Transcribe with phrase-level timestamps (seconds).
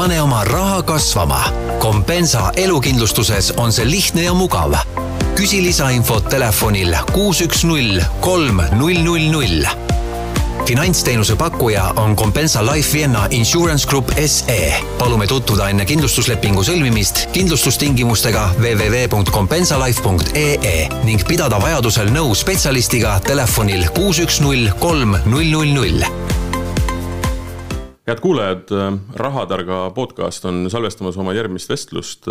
[0.00, 1.52] pane oma raha kasvama.
[1.78, 4.74] Kompensa elukindlustuses on see lihtne ja mugav.
[5.36, 9.64] küsi lisainfot telefonil kuus, üks, null, kolm, null, null, null
[10.64, 14.74] finantsteenuse pakkuja on Compensa Life Vienna Insurance Group SE.
[14.98, 24.40] palume tutvuda enne kindlustuslepingu sõlmimist kindlustustingimustega www.compensalife.ee ning pidada vajadusel nõu spetsialistiga telefonil kuus, üks,
[24.44, 26.04] null, kolm, null, null, null
[28.10, 28.70] head kuulajad,
[29.14, 32.26] Rahatarga podcast on salvestamas oma järgmist vestlust.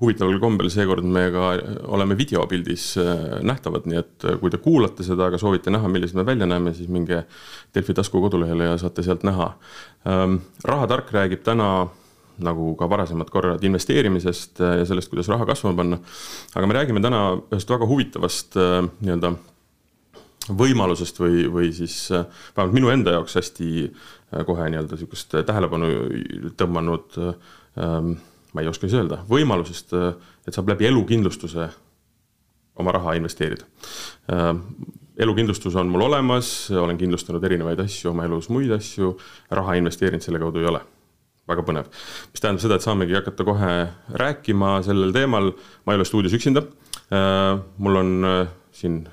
[0.00, 1.52] huvitaval kombel seekord me ka
[1.94, 2.96] oleme videopildis
[3.46, 6.88] nähtavad, nii et kui te kuulate seda, aga soovite näha, millised me välja näeme, siis
[6.90, 7.22] minge
[7.74, 9.52] Delfi tasku kodulehele ja saate sealt näha.
[10.64, 11.88] rahatark räägib täna
[12.38, 15.98] nagu ka varasemad korrad investeerimisest ja sellest, kuidas raha kasvama panna.
[16.54, 18.58] aga me räägime täna ühest väga huvitavast
[19.00, 19.36] nii-öelda
[20.48, 23.68] võimalusest või, või siis vähemalt minu enda jaoks hästi
[24.28, 25.88] Äh, kohe nii-öelda sihukest tähelepanu
[26.60, 28.10] tõmmanud ähm,,
[28.52, 30.10] ma ei oska siis öelda, võimalusest, äh,
[30.44, 31.70] et saab läbi elukindlustuse
[32.76, 33.64] oma raha investeerida
[34.34, 34.60] ähm,.
[35.16, 39.14] elukindlustus on mul olemas, olen kindlustanud erinevaid asju oma elus, muid asju,
[39.50, 40.84] raha investeerinud selle kaudu ei ole
[41.48, 41.88] väga põnev.
[42.28, 43.72] mis tähendab seda, et saamegi hakata kohe
[44.24, 45.54] rääkima sellel teemal,
[45.88, 46.66] ma ei ole stuudios üksinda.
[47.08, 48.12] Äh, mul on
[48.76, 49.06] siin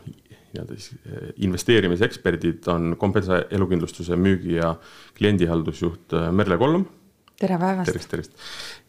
[0.56, 4.75] nii-öelda siis eh, investeerimiseksperdid on Kompensa elukindlustuse müügi- ja
[5.17, 6.86] kliendihaldusjuht eh, Merle Kollom.
[7.39, 7.92] tere päevast.
[7.92, 8.31] tervist, tervist.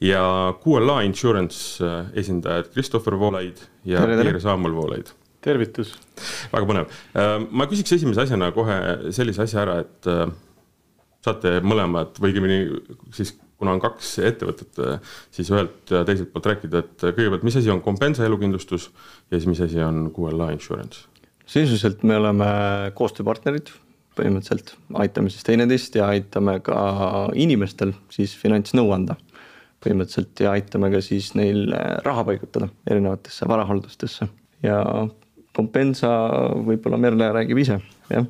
[0.00, 5.11] ja QLA Insurance eh, esindajad Christopher Voolaid ja Pierre Saamul Voolaid.
[5.41, 5.97] tervitus.
[6.53, 6.92] väga põnev.
[7.50, 8.78] ma küsiks esimese asjana kohe
[9.14, 10.09] sellise asja ära, et
[11.27, 12.61] saate mõlemad või õigemini
[13.14, 14.78] siis kuna on kaks ettevõtet,
[15.33, 18.91] siis ühelt ja teiselt poolt rääkida, et kõigepealt, mis asi on Compensa elukindlustus
[19.31, 21.06] ja siis mis asi on QLA Insurance?
[21.47, 22.47] Sisuliselt me oleme
[22.98, 23.70] koostööpartnerid,
[24.16, 26.78] põhimõtteliselt aitame siis teineteist ja aitame ka
[27.34, 29.16] inimestel siis finantsnõu anda.
[29.84, 31.70] põhimõtteliselt ja aitame ka siis neil
[32.03, 34.27] raha paigutada erinevatesse varahaldustesse
[34.62, 34.80] ja
[35.56, 36.09] Compensa,
[36.66, 37.78] võib-olla Merle räägib ise,
[38.12, 38.26] jah.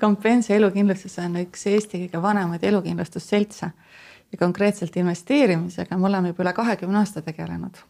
[0.00, 3.72] Compensa elukindlustus on üks Eesti kõige vanemaid elukindlustusseltse
[4.32, 7.82] ja konkreetselt investeerimisega me oleme juba üle kahekümne aasta tegelenud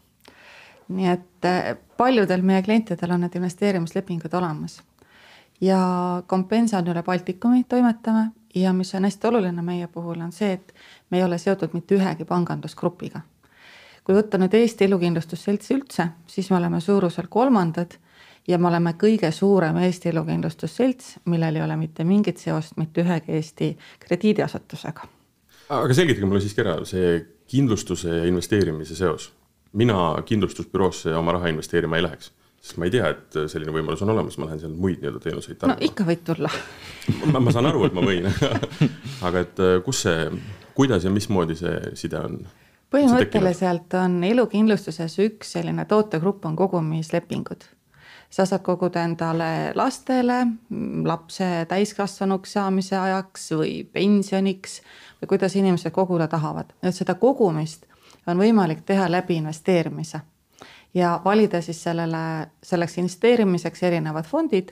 [0.89, 4.83] nii et eh, paljudel meie klientidel on need investeerimislepingud olemas.
[5.61, 5.79] ja
[6.29, 10.75] Compensa on üle Baltikumi toimetame ja mis on hästi oluline meie puhul, on see, et
[11.11, 13.21] me ei ole seotud mitte ühegi pangandusgrupiga.
[14.05, 17.97] kui võtta nüüd Eesti Elukindlustusselts üldse, siis me oleme suuruselt kolmandad
[18.49, 23.33] ja me oleme kõige suurem Eesti elukindlustusselts, millel ei ole mitte mingit seost mitte ühegi
[23.33, 23.73] Eesti
[24.07, 25.09] krediidiasutusega.
[25.69, 29.33] aga selgitage mulle siiski ära see kindlustuse ja investeerimise seos
[29.77, 32.33] mina kindlustusbüroosse oma raha investeerima ei läheks
[32.67, 35.61] sest ma ei tea, et selline võimalus on olemas, ma lähen seal muid nii-öelda teenuseid
[35.61, 35.79] tarbima.
[35.79, 36.51] no ikka võid tulla
[37.31, 38.27] ma, ma saan aru, et ma võin
[39.27, 40.27] aga et äh, kus see,
[40.77, 42.41] kuidas ja mismoodi see side on?
[42.95, 47.67] põhimõtteliselt on elukindlustuses üks selline tootegrupp on kogumislepingud.
[48.31, 50.43] sa saad koguda endale lastele,
[51.07, 54.81] lapse täiskasvanuks saamise ajaks või pensioniks
[55.21, 57.87] või kuidas inimesed koguda tahavad, et seda kogumist
[58.27, 60.21] on võimalik teha läbi investeerimise
[60.95, 64.69] ja valida siis sellele, selleks investeerimiseks erinevad fondid.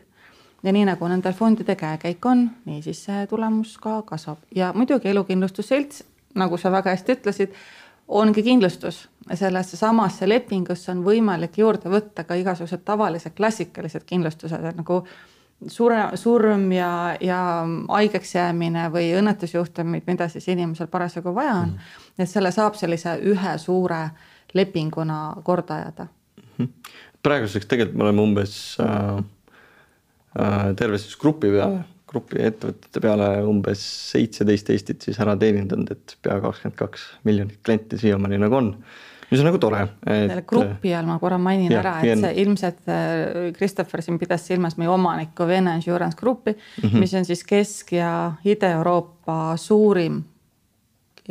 [0.63, 5.09] ja nii nagu nendel fondide käekäik on, nii siis see tulemus ka kasvab ja muidugi
[5.09, 6.05] elukindlustusselts,
[6.35, 7.53] nagu sa väga hästi ütlesid,
[8.09, 9.09] ongi kindlustus.
[9.35, 15.05] sellesse samasse lepingusse on võimalik juurde võtta ka igasugused tavalised klassikalised kindlustused nagu
[15.69, 17.39] sure, surm ja, ja
[17.89, 22.04] haigeks jäämine või õnnetusjuhtumid, mida siis inimesel parasjagu vaja on mm.
[22.15, 22.23] -hmm.
[22.23, 24.11] et selle saab sellise ühe suure
[24.55, 26.07] lepinguna korda ajada.
[26.59, 26.69] -hmm.
[27.23, 29.17] praeguseks tegelikult me oleme umbes äh,
[30.41, 33.83] äh, terve siis grupi peale, grupi ettevõtete peale umbes
[34.13, 38.77] seitseteist Eestit siis ära teenindanud, et pea kakskümmend kaks miljonit klienti siiamaani nagu on
[39.31, 40.29] mis on nagu tore et....
[40.29, 44.47] selle grupi all ma korra mainin ja, ära, et see ilmselt äh, Christopher siin pidas
[44.47, 47.01] silmas meie omanikku Vene Insurance Grupi mm, -hmm.
[47.01, 50.23] mis on siis Kesk- ja Ida-Euroopa suurim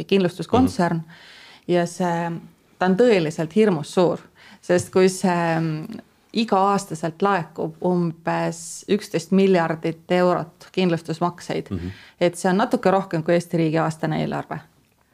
[0.08, 1.04] kindlustuskontsern mm.
[1.04, 1.74] -hmm.
[1.74, 2.32] ja see,
[2.80, 4.20] ta on tõeliselt hirmus suur,
[4.62, 6.02] sest kui see mm,
[6.34, 11.78] iga-aastaselt laekub umbes üksteist miljardit eurot kindlustusmakseid mm.
[11.78, 11.92] -hmm.
[12.22, 14.60] et see on natuke rohkem kui Eesti riigi aastane eelarve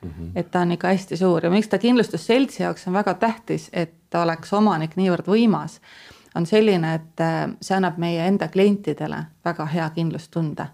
[0.01, 0.31] Mm -hmm.
[0.36, 4.15] et ta on ikka hästi suur ja miks ta kindlustusseltsi jaoks on väga tähtis, et
[4.15, 5.80] oleks omanik niivõrd võimas,
[6.36, 10.68] on selline, et äh, see annab meie enda klientidele väga hea kindlustunde.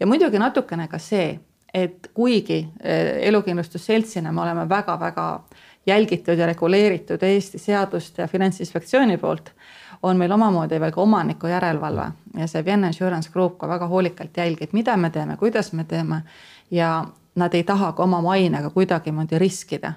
[0.00, 1.40] ja muidugi natukene ka see,
[1.74, 5.44] et kuigi äh, elukindlustusseltsina me oleme väga-väga
[5.86, 9.50] jälgitud ja reguleeritud Eesti seaduste ja Finantsinspektsiooni poolt,
[10.02, 12.06] on meil omamoodi veel ka omaniku järelevalve
[12.38, 16.22] ja see Vienna Insurance Group ka väga hoolikalt jälgib, mida me teeme, kuidas me teeme
[16.70, 17.04] ja
[17.34, 19.92] nad ei taha ka oma mainega kuidagimoodi riskida.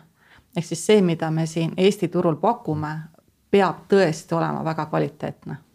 [0.58, 2.98] ehk siis see, mida me siin Eesti turul pakume,
[3.52, 5.67] peab tõesti olema väga kvaliteetne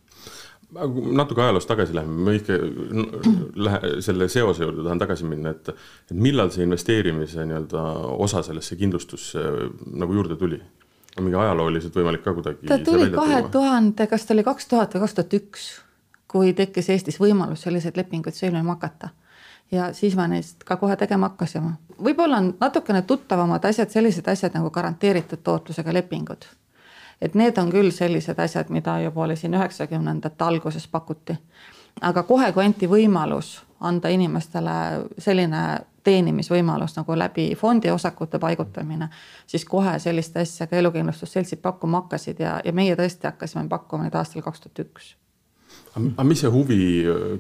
[0.72, 2.56] natuke ajaloos tagasi läheme, ma ikka
[3.66, 5.69] lähe, selle seose juurde tahan tagasi minna, et,
[6.10, 7.82] et millal see investeerimise nii-öelda
[8.24, 9.42] osa sellesse kindlustusse
[9.92, 10.60] nagu juurde tuli?
[11.19, 12.69] on mingi ajalooliselt võimalik ka kuidagi?
[12.70, 15.66] ta tuli kahe tuhande, kas ta oli kaks tuhat või kaks tuhat üks,
[16.32, 19.12] kui tekkis Eestis võimalus selliseid lepinguid sõlmima hakata.
[19.72, 21.76] ja siis me neist ka kohe tegema hakkasime.
[22.00, 26.48] võib-olla on natukene tuttavamad asjad, sellised asjad nagu garanteeritud tootlusega lepingud
[27.22, 31.36] et need on küll sellised asjad, mida juba oli siin üheksakümnendate alguses pakuti.
[32.00, 34.74] aga kohe, kui anti võimalus anda inimestele
[35.19, 35.62] selline
[36.02, 39.08] teenimisvõimalus nagu läbi fondiosakute paigutamine,
[39.46, 44.16] siis kohe sellist asja ka elukindlustusseltsid pakkuma hakkasid ja, ja meie tõesti hakkasime pakkuma neid
[44.18, 45.14] aastal kaks tuhat üks
[45.92, 46.78] aga mis see huvi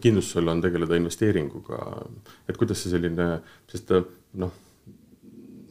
[0.00, 1.78] kindlustusel on tegeleda investeeringuga,
[2.48, 3.28] et kuidas see selline,
[3.70, 3.92] sest
[4.40, 4.52] noh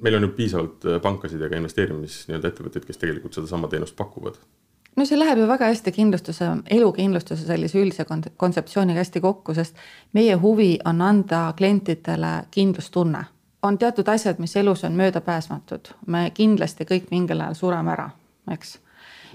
[0.01, 3.95] meil on ju piisavalt äh, pankasid ja ka investeerimis nii-öelda ettevõtteid, kes tegelikult sedasama teenust
[3.95, 4.39] pakuvad.
[4.95, 8.05] no see läheb ju väga hästi kindlustuse, elukindlustuse sellise üldise
[8.37, 9.77] kontseptsiooniga hästi kokku, sest
[10.13, 13.25] meie huvi on anda klientidele kindlustunne.
[13.63, 18.09] on teatud asjad, mis elus on möödapääsmatud, me kindlasti kõik mingil ajal sureme ära,
[18.51, 18.79] eks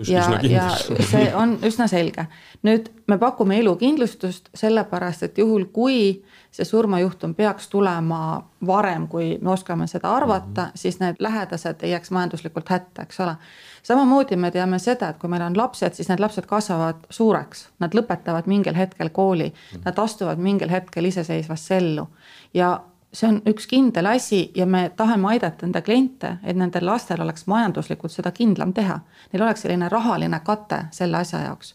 [0.08, 0.70] ja, ja
[1.10, 2.26] see on üsna selge.
[2.66, 6.24] nüüd me pakume elukindlustust sellepärast, et juhul, kui
[6.56, 8.20] see surmajuhtum peaks tulema
[8.66, 10.72] varem, kui me oskame seda arvata mm, -hmm.
[10.74, 13.36] siis need lähedased ei jääks majanduslikult hätta, eks ole.
[13.82, 17.94] samamoodi me teame seda, et kui meil on lapsed, siis need lapsed kasvavad suureks, nad
[17.94, 19.82] lõpetavad mingil hetkel kooli mm, -hmm.
[19.84, 22.08] nad astuvad mingil hetkel iseseisvasse ellu
[22.54, 22.80] ja
[23.12, 27.46] see on üks kindel asi ja me tahame aidata enda kliente, et nendel lastel oleks
[27.46, 29.00] majanduslikult seda kindlam teha.
[29.32, 31.74] Neil oleks selline rahaline kate selle asja jaoks.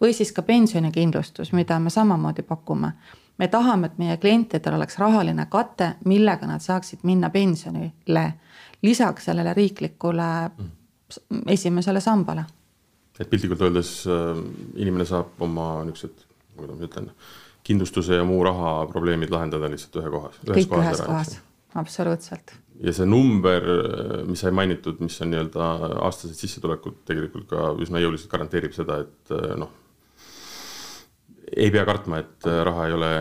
[0.00, 2.92] või siis ka pensionikindlustus, mida me samamoodi pakume
[3.40, 8.32] me tahame, et meie klientidel oleks rahaline kate, millega nad saaksid minna pensionile.
[8.82, 10.28] lisaks sellele riiklikule
[11.46, 12.44] esimesele sambale.
[13.20, 14.38] et piltlikult öeldes äh,
[14.80, 16.24] inimene saab oma niisugused,
[16.56, 17.10] kuidas ma ütlen,
[17.64, 20.40] kindlustuse ja muu raha probleemid lahendada lihtsalt ühe kohas.
[20.46, 21.34] kõik kohas ühes ära, kohas,
[21.82, 22.54] absoluutselt.
[22.80, 23.68] ja see number,
[24.28, 25.68] mis sai mainitud, mis on nii-öelda
[26.06, 29.76] aastased sissetulekud, tegelikult ka üsna jõuliselt garanteerib seda, et äh, noh
[31.56, 33.12] ei pea kartma, et äh, raha ei ole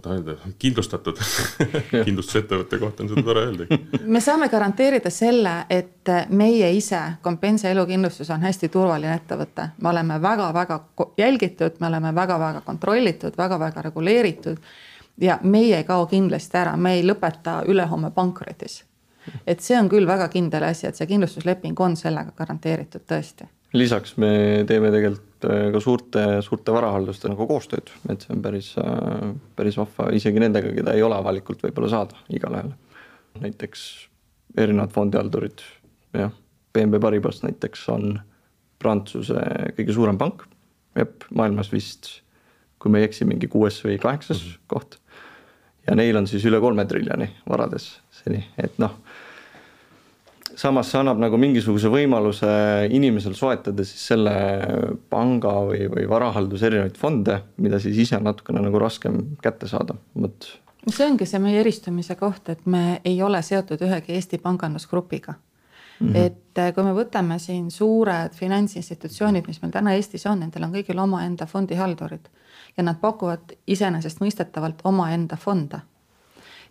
[0.00, 1.18] kuidas öelda, kindlustatud
[2.06, 3.78] kindlustusettevõtte kohta on seda tore öelda.
[4.04, 10.20] me saame garanteerida selle, et meie ise, Compensa elukindlustus on hästi turvaline ettevõte, me oleme
[10.22, 10.80] väga-väga
[11.18, 14.56] jälgitud, me oleme väga-väga kontrollitud väga,, väga-väga reguleeritud.
[15.20, 18.84] ja meie ei kao kindlasti ära, me ei lõpeta ülehomme pankrotis.
[19.46, 24.16] et see on küll väga kindel asi, et see kindlustusleping on sellega garanteeritud tõesti lisaks
[24.16, 29.32] me teeme tegelikult äh, ka suurte, suurte varahaldustega nagu koostööd, et see on päris, äh,
[29.56, 32.76] päris vahva isegi nendega, keda ei ole avalikult võib-olla saada igale ühele.
[33.38, 33.82] näiteks
[34.58, 35.62] erinevad fondihaldurid,
[36.16, 36.32] jah,
[36.74, 38.18] BNP Paribas näiteks on
[38.78, 39.42] Prantsuse
[39.76, 40.42] kõige suurem pank,
[40.98, 42.22] jep, maailmas vist,
[42.78, 44.66] kui ma ei eksi, mingi kuues või kaheksas mm -hmm.
[44.66, 44.98] koht.
[45.86, 48.98] ja neil on siis üle kolme triljoni varades seni, et noh
[50.58, 52.48] samas see annab nagu mingisuguse võimaluse
[52.94, 54.34] inimesel soetada siis selle
[55.10, 59.96] panga või, või varahalduse erinevaid fonde, mida siis ise on natukene nagu raskem kätte saada,
[60.18, 60.48] vot.
[60.88, 66.08] see ongi see meie eristumise koht, et me ei ole seotud ühegi Eesti pangandusgrupiga mm.
[66.08, 66.16] -hmm.
[66.26, 70.74] et eh, kui me võtame siin suured finantsinstitutsioonid, mis meil täna Eestis on, nendel on
[70.74, 72.28] kõigil omaenda fondihaldurid
[72.76, 75.80] ja nad pakuvad iseenesestmõistetavalt omaenda fonde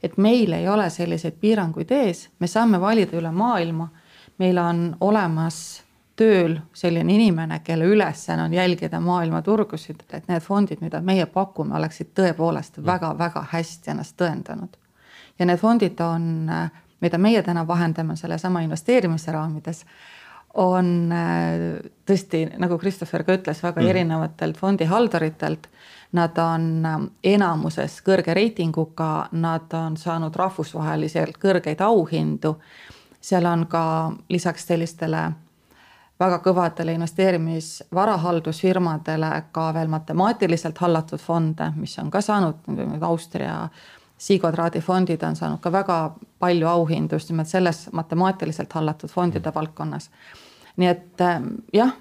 [0.04, 3.90] et meil ei ole selliseid piiranguid ees, me saame valida üle maailma.
[4.38, 5.82] meil on olemas
[6.18, 11.76] tööl selline inimene, kelle ülesanne on jälgida maailma turgusid, et need fondid, mida meie pakume,
[11.78, 13.50] oleksid tõepoolest väga-väga mm.
[13.52, 14.78] hästi ennast tõendanud.
[15.40, 16.50] ja need fondid on,
[17.02, 19.84] mida meie täna vahendame sellesama investeerimise raamides,
[20.58, 21.14] on
[22.08, 23.90] tõesti, nagu Christopher ka ütles, väga mm.
[23.94, 25.70] erinevatelt fondihalduritelt
[26.12, 32.56] Nad on ähm, enamuses kõrge reitinguga, nad on saanud rahvusvaheliselt kõrgeid auhindu.
[33.22, 35.32] seal on ka lisaks sellistele
[36.20, 42.56] väga kõvadele investeerimisvarahaldusfirmadele ka veel matemaatiliselt hallatud fonde, mis on ka saanud
[43.02, 43.70] Austria
[44.18, 50.10] Sigodraadi fondid on saanud ka väga palju auhindu just nimelt selles matemaatiliselt hallatud fondide valdkonnas.
[50.78, 51.92] nii et ähm, jah,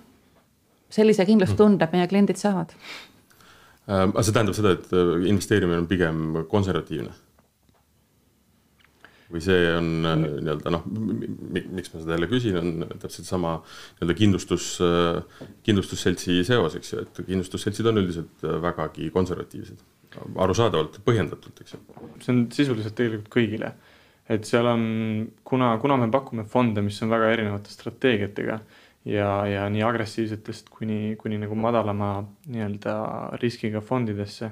[0.90, 2.72] sellise kindlustunde meie kliendid saavad
[3.86, 7.14] aga see tähendab seda, et äh, investeerimine on pigem konservatiivne?
[9.26, 14.14] või see on äh, nii-öelda noh, miks ma seda jälle küsin, on täpselt sama nii-öelda
[14.20, 14.68] kindlustus,
[15.66, 19.82] kindlustusseltsi seos, eks ju, et kindlustusseltsid on üldiselt vägagi konservatiivsed.
[20.46, 21.82] arusaadavalt, põhjendatult, eks ju.
[22.22, 23.74] see on sisuliselt tegelikult kõigile
[24.32, 24.82] et seal on,
[25.46, 28.58] kuna, kuna me pakume fonde, mis on väga erinevate strateegiatega
[29.06, 32.10] ja, ja nii agressiivsetest kuni, kuni nagu madalama
[32.50, 32.96] nii-öelda
[33.42, 34.50] riskiga fondidesse,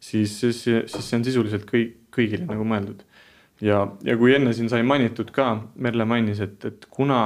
[0.00, 3.02] siis, siis, siis see on sisuliselt kõik, kõigile nagu mõeldud.
[3.64, 5.50] ja, ja kui enne siin sai mainitud ka,
[5.82, 7.20] Merle mainis, et, et kuna,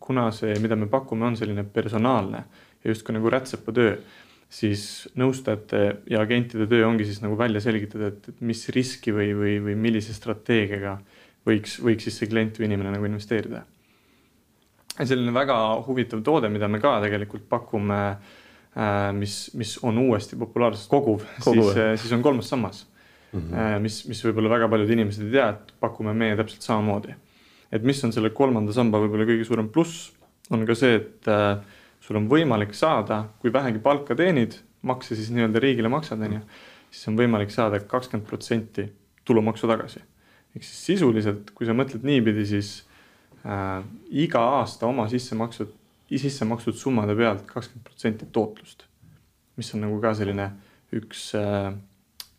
[0.00, 2.44] kuna see, mida me pakume, on selline personaalne
[2.82, 3.96] ja justkui nagu rätsepatöö
[4.52, 9.32] siis nõustajate ja agentide töö ongi siis nagu välja selgitada, et, et mis riski või,
[9.36, 10.98] või, või millise strateegiaga
[11.46, 13.64] võiks, võiks siis see klient või inimene nagu investeerida.
[15.04, 18.00] Selline väga huvitav toode, mida me ka tegelikult pakume,
[18.76, 22.86] äh, mis, mis on uuesti populaarsust koguv, koguv., siis, äh, siis on kolmas sammas
[23.32, 23.40] mm.
[23.40, 23.78] -hmm.
[23.84, 27.14] mis, mis võib-olla väga paljud inimesed ei tea, et pakume meie täpselt samamoodi.
[27.72, 30.12] et mis on selle kolmanda samba võib-olla kõige suurem pluss,
[30.50, 31.26] on ka see, et
[32.00, 34.54] sul on võimalik saada, kui vähegi palka teenid,
[34.86, 36.42] makse siis nii-öelda riigile maksad, on ju,
[36.90, 38.86] siis on võimalik saada kakskümmend protsenti
[39.26, 40.02] tulumaksu tagasi.
[40.56, 42.86] ehk siis sisuliselt, kui sa mõtled niipidi, siis
[43.46, 45.72] äh, iga aasta oma sissemaksud,
[46.10, 48.86] sisse makstud summade pealt kakskümmend protsenti tootlust.
[49.56, 50.50] mis on nagu ka selline
[50.92, 51.72] üks äh,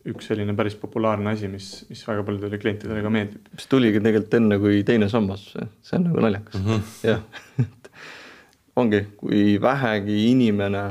[0.07, 3.49] üks selline päris populaarne asi, mis, mis väga paljudele klientidele ka meeldib.
[3.53, 6.85] mis tuligi tegelikult enne kui teine sammas, see on nagu naljakas mm -hmm.
[7.03, 7.21] jah
[8.81, 10.85] ongi, kui vähegi inimene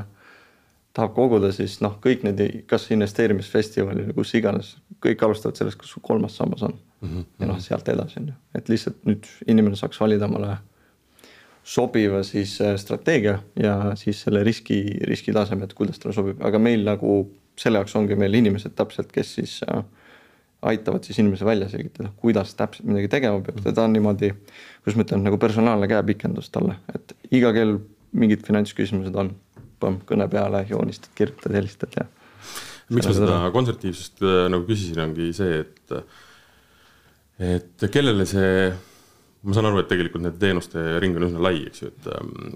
[0.96, 5.92] tahab koguda, siis noh, kõik need, kas investeerimisfestivalil või kus iganes, kõik alustavad sellest, kas
[5.92, 7.08] sul kolmas sammas on mm.
[7.08, 7.26] -hmm.
[7.40, 10.56] ja noh, sealt edasi on ju, et lihtsalt nüüd inimene saaks valida omale
[11.66, 16.84] sobiva siis äh, strateegia ja siis selle riski, riskitaseme, et kuidas talle sobib, aga meil
[16.86, 17.18] nagu
[17.58, 19.82] selle jaoks ongi meil inimesed täpselt, kes siis äh,
[20.66, 24.30] aitavad siis inimesele välja selgitada, kuidas täpselt midagi tegema peab, teda on niimoodi,
[24.84, 27.80] kuidas ma ütlen, nagu personaalne käepikendus talle, et iga kell
[28.16, 29.32] mingid finantsküsimused on,
[30.08, 32.06] kõne peale joonistad, kirjutad, helistad ja.
[32.94, 35.98] miks ma seda konservatiivsust äh, nagu küsisin, ongi see, et,
[37.38, 38.70] et kellele see,
[39.44, 42.08] ma saan aru, et tegelikult nende teenuste ring on üsna lai, eks ju, et,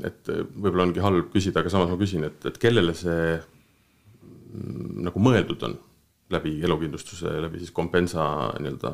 [0.08, 5.22] et võib-olla ongi halb küsida, aga samas ma küsin, et, et kellele see mm, nagu
[5.22, 5.76] mõeldud on
[6.30, 8.24] läbi elukindlustuse, läbi siis kompensa
[8.62, 8.92] nii-öelda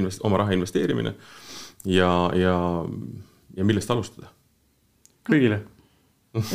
[0.00, 1.14] invest-, oma raha investeerimine
[1.84, 2.56] ja, ja,
[3.56, 4.32] ja millest alustada?
[5.28, 5.60] kõigile.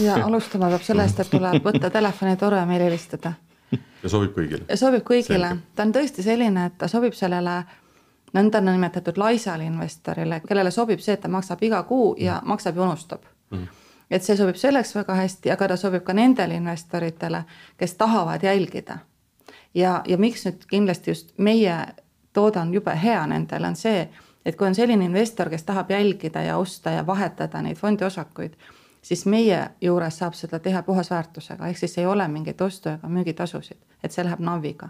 [0.02, 3.36] ja alustama peab sellest, et tuleb võtta telefonitoru ja meile helistada.
[3.72, 4.66] ja sobib kõigile?
[4.80, 7.62] sobib kõigile, ta on tõesti selline, et ta sobib sellele
[8.34, 12.48] nõndanimetatud laisale investorile, kellele sobib see, et ta maksab iga kuu ja mm.
[12.50, 13.68] maksab ja unustab mm
[14.14, 17.44] et see sobib selleks väga hästi, aga ta sobib ka nendele investoritele,
[17.78, 18.98] kes tahavad jälgida
[19.74, 21.78] ja, ja miks nüüd kindlasti just meie
[22.34, 24.08] toode on jube hea nendele, on see,
[24.46, 28.58] et kui on selline investor, kes tahab jälgida ja osta ja vahetada neid fondiosakuid,
[29.02, 33.80] siis meie juures saab seda teha puhasväärtusega, ehk siis ei ole mingeid ostu- ega müügitasusid,
[34.04, 34.90] et see läheb NAV-iga.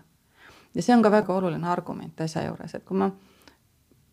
[0.76, 3.12] ja see on ka väga oluline argument asja juures, et kui ma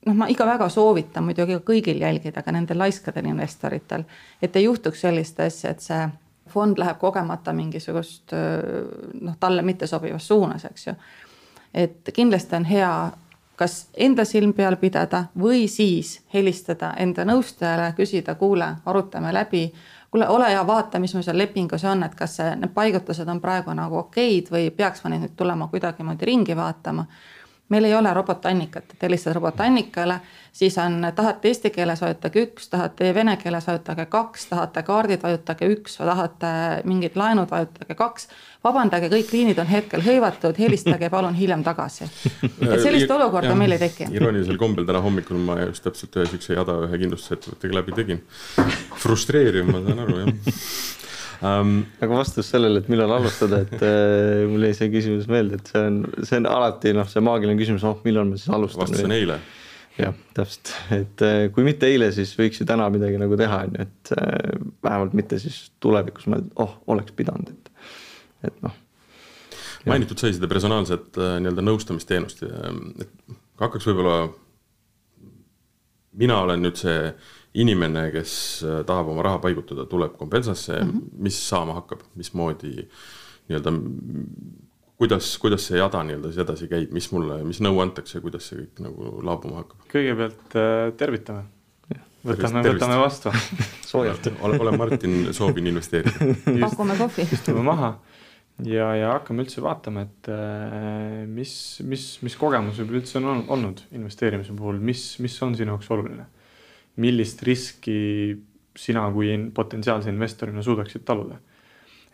[0.07, 4.05] noh, ma ikka väga soovitan muidugi kõigil jälgida, ka nendel laiskadel investoritel,
[4.43, 6.03] et ei juhtuks sellist asja, et see
[6.51, 10.95] fond läheb kogemata mingisugust noh, talle mittesobivas suunas, eks ju.
[11.75, 12.95] et kindlasti on hea
[13.61, 19.67] kas enda silm peal pidada või siis helistada enda nõustajale, küsida, kuule, arutame läbi.
[20.11, 23.41] kuule, ole hea, vaata, mis mul seal lepingus on, et kas see, need paigutused on
[23.41, 27.05] praegu nagu okeid või peaks ma neid nüüd tulema kuidagimoodi ringi vaatama
[27.71, 30.19] meil ei ole robotannikat, et helistad robotannikale,
[30.53, 35.69] siis on, tahate eesti keeles, vajutage üks, tahate vene keeles, vajutage kaks, tahate kaardid, vajutage
[35.71, 36.53] üks, tahate
[36.91, 38.29] mingid laenud, vajutage kaks.
[38.65, 42.11] vabandage, kõik liinid on hetkel hõivatud, helistage palun hiljem tagasi.
[42.73, 44.11] et sellist olukorda meil ei teki.
[44.13, 48.25] iroonilisel kombel täna hommikul ma just täpselt ühe siukse jada ühe kindlustusettevõttega läbi tegin.
[49.01, 50.57] frustreeriv, ma saan aru jah
[51.43, 51.79] um,.
[52.01, 55.87] aga vastus sellele, et millal alustada, et äh, mul jäi see küsimus meelde, et see
[55.87, 58.85] on, see on alati noh, see maagiline küsimus, noh millal ma siis alustan.
[58.85, 59.39] vastus on eile.
[60.01, 63.79] jah, täpselt, et äh, kui mitte eile, siis võiks ju täna midagi nagu teha, on
[63.79, 67.91] ju, et äh, vähemalt mitte siis tulevikus ma, oh, oleks pidanud, et,
[68.51, 68.77] et noh.
[69.89, 74.31] mainitud sai seda personaalset äh, nii-öelda nõustamisteenust, et hakkaks võib-olla,
[76.21, 77.13] mina olen nüüd see
[77.55, 81.23] inimene, kes äh, tahab oma raha paigutada, tuleb kompensasse mm, -hmm.
[81.27, 82.89] mis saama hakkab, mismoodi
[83.49, 83.73] nii-öelda,
[85.01, 88.63] kuidas, kuidas see jada nii-öelda siis edasi käib, mis mulle, mis nõu antakse, kuidas see
[88.63, 89.89] kõik nagu laabuma hakkab?
[89.91, 91.45] kõigepealt äh, tervitame.
[92.27, 93.35] võtame, võtame vastu
[93.91, 96.33] soojalt ole, ole Martin, soovin investeerida.
[96.69, 97.27] pakume kohvi.
[97.35, 97.97] istume maha
[98.63, 103.89] ja, ja hakkame üldse vaatama, et äh, mis, mis, mis kogemus võib üldse on olnud
[103.91, 106.31] investeerimise puhul, mis, mis on sinu jaoks oluline
[107.01, 107.99] millist riski
[108.77, 111.39] sina kui potentsiaalse investorina suudaksid taluda.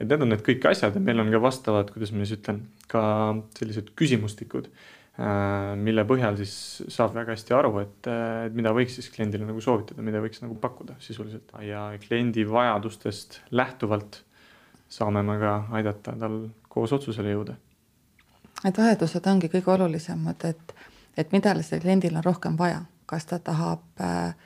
[0.01, 2.61] et need on need kõik asjad ja meil on ka vastavad, kuidas ma siis ütlen,
[2.93, 3.03] ka
[3.57, 4.69] sellised küsimustikud,
[5.81, 6.53] mille põhjal siis
[6.93, 8.09] saab väga hästi aru, et,
[8.45, 13.41] et mida võiks siis kliendile nagu soovitada, mida võiks nagu pakkuda sisuliselt ja kliendi vajadustest
[13.57, 14.21] lähtuvalt
[14.93, 16.37] saame me ka aidata tal
[16.69, 17.57] koos otsusele jõuda.
[18.65, 20.77] et vajadused ongi kõige olulisemad, et,
[21.17, 24.37] et mida sellel kliendil on rohkem vaja, kas ta tahab äh,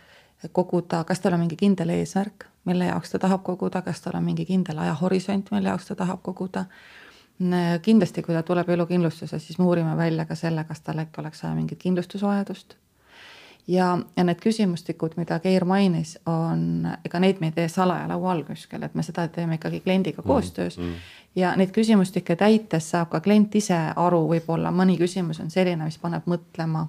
[0.49, 4.25] koguda, kas tal on mingi kindel eesmärk, mille jaoks ta tahab koguda, kas tal on
[4.25, 6.65] mingi kindel ajahorisont, mille jaoks ta tahab koguda.
[7.83, 11.43] kindlasti, kui ta tuleb elukindlustuse, siis me uurime välja ka selle, kas tal äkki oleks
[11.43, 12.75] vaja mingit kindlustusvajadust.
[13.67, 18.33] ja, ja need küsimustikud, mida Keir mainis, on, ega neid me ei tee salaja laua
[18.33, 20.85] all kuskil, et me seda teeme ikkagi kliendiga mm, koostöös mm.
[20.85, 20.97] -hmm.
[21.37, 25.99] ja neid küsimustikke täites saab ka klient ise aru, võib-olla mõni küsimus on selline, mis
[25.99, 26.87] paneb mõtlema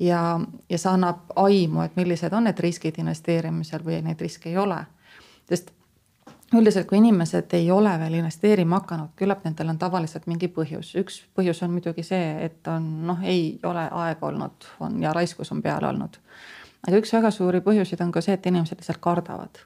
[0.00, 4.58] ja, ja see annab aimu, et millised on need riskid investeerimisel või neid riske ei
[4.58, 4.84] ole.
[5.48, 5.70] sest
[6.54, 11.22] üldiselt, kui inimesed ei ole veel investeerima hakanud, küllap nendel on tavaliselt mingi põhjus, üks
[11.36, 15.62] põhjus on muidugi see, et on noh, ei ole aega olnud, on ja raiskus on
[15.62, 16.18] peal olnud.
[16.86, 19.62] aga üks väga suuri põhjuseid on ka see, et inimesed lihtsalt kardavad.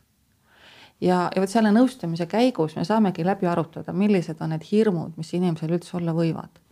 [1.00, 5.34] ja, ja vot selle nõustamise käigus me saamegi läbi arutada, millised on need hirmud, mis
[5.34, 6.67] inimesel üldse olla võivad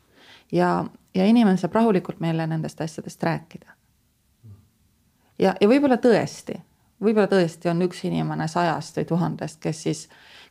[0.52, 0.84] ja,
[1.14, 3.66] ja inimene saab rahulikult meile nendest asjadest rääkida.
[5.38, 6.58] ja, ja võib-olla tõesti,
[7.02, 10.04] võib-olla tõesti on üks inimene sajast või tuhandest, kes siis,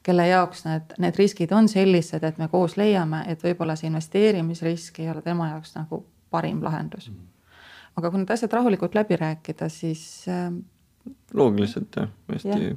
[0.05, 4.99] kelle jaoks need, need riskid on sellised, et me koos leiame, et võib-olla see investeerimisrisk
[4.99, 7.11] ei ole tema jaoks nagu parim lahendus.
[7.95, 10.51] aga kui need asjad rahulikult läbi rääkida, siis äh,.
[11.33, 12.75] loogiliselt jah, hästi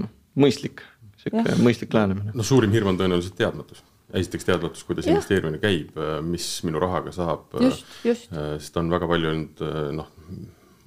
[0.00, 0.82] noh, mõistlik,
[1.16, 2.32] sihuke mõistlik lähenemine.
[2.34, 5.14] no suurim hirm on tõenäoliselt teadmatus esiteks teadmatus, kuidas ja.
[5.14, 7.54] investeerimine käib, mis minu rahaga saab.
[7.60, 10.10] Äh, sest on väga palju olnud äh, noh,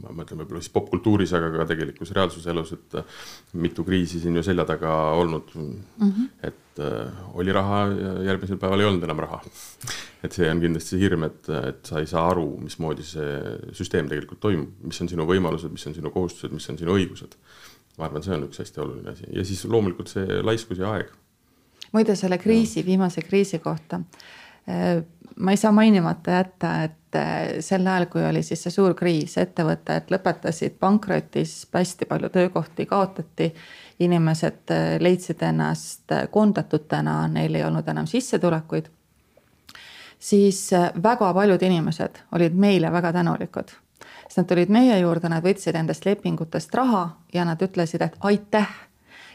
[0.04, 3.22] ma mõtlen võib-olla siis popkultuuris, aga ka tegelikus reaalsuse elus, et äh,
[3.58, 5.72] mitu kriisi siin ju selja taga olnud mm.
[6.02, 6.28] -hmm.
[6.50, 9.42] et äh, oli raha ja järgmisel päeval ei olnud enam raha.
[10.24, 14.40] et see on kindlasti hirm, et, et sa ei saa aru, mismoodi see süsteem tegelikult
[14.40, 17.38] toimub, mis on sinu võimalused, mis on sinu kohustused, mis on sinu õigused.
[17.98, 21.10] ma arvan, see on üks hästi oluline asi ja siis loomulikult see laiskus ja aeg
[21.94, 24.02] muide, selle kriisi, viimase kriisi kohta
[24.70, 25.04] äh,
[25.40, 29.38] ma ei saa mainimata jätta, et äh, sel ajal, kui oli siis see suur kriis,
[29.38, 33.54] ettevõtted lõpetasid pankrotis, hästi palju töökohti kaotati.
[34.00, 38.90] inimesed äh, leidsid ennast koondatutena, neil ei olnud enam sissetulekuid.
[40.20, 40.70] siis
[41.04, 43.70] väga paljud inimesed olid meile väga tänulikud,
[44.28, 48.87] sest nad tulid meie juurde, nad võtsid endast lepingutest raha ja nad ütlesid, et aitäh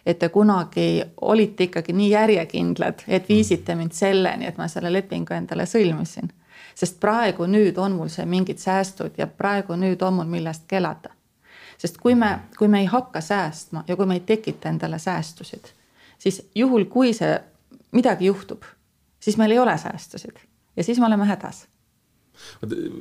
[0.06, 5.34] et te kunagi olite ikkagi nii järjekindlad, et viisite mind selleni, et ma selle lepingu
[5.34, 6.30] endale sõlmisin.
[6.74, 11.10] sest praegu nüüd on mul see mingid säästud ja praegu nüüd on mul millestki elada.
[11.78, 15.72] sest kui me, kui me ei hakka säästma ja kui me ei tekita endale säästusid,
[16.18, 17.40] siis juhul, kui see
[17.92, 18.62] midagi juhtub,
[19.20, 20.38] siis meil ei ole säästusid
[20.76, 21.66] ja siis me oleme hädas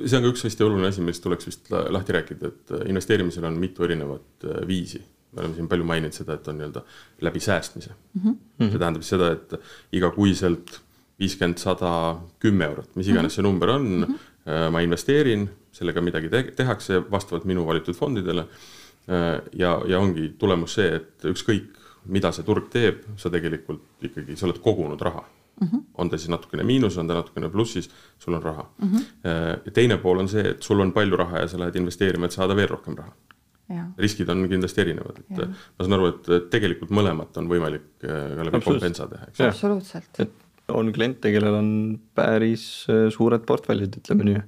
[0.06, 3.56] see on ka üks hästi oluline asi, millest tuleks vist lahti rääkida, et investeerimisel on
[3.58, 6.82] mitu erinevat viisi me oleme siin palju maininud seda, et on nii-öelda
[7.20, 8.22] läbi säästmise mm.
[8.30, 8.70] -hmm.
[8.70, 9.54] see tähendab seda, et
[9.92, 10.80] igakuiselt
[11.22, 11.92] viiskümmend, sada,
[12.42, 14.70] kümme eurot, mis iganes see number on mm, -hmm.
[14.70, 18.46] ma investeerin, sellega midagi te tehakse vastavalt minu valitud fondidele.
[19.10, 24.36] Äh, ja, ja ongi tulemus see, et ükskõik, mida see turg teeb, sa tegelikult ikkagi,
[24.36, 25.24] sa oled kogunud raha
[25.60, 25.82] Mm -hmm.
[25.94, 28.88] on ta siis natukene miinus, on ta natukene plussis, sul on raha mm.
[28.88, 29.04] -hmm.
[29.64, 32.32] ja teine pool on see, et sul on palju raha ja sa lähed investeerima, et
[32.32, 33.12] saada veel rohkem raha
[34.00, 35.48] riskid on kindlasti erinevad, et ja.
[35.48, 39.42] ma saan aru, et tegelikult mõlemat on võimalik äh, ka läbi kompensa teha, eks.
[39.48, 40.22] absoluutselt.
[40.24, 41.70] et on kliente, kellel on
[42.16, 44.42] päris äh, suured portfellid, ütleme nii.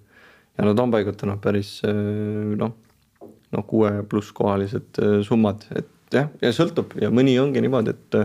[0.58, 1.94] ja nad on paigutanud päris äh,
[2.60, 2.76] noh,
[3.54, 8.20] noh kuue pluss kohalised summad, et jah, ja sõltub ja mõni ongi niimoodi, et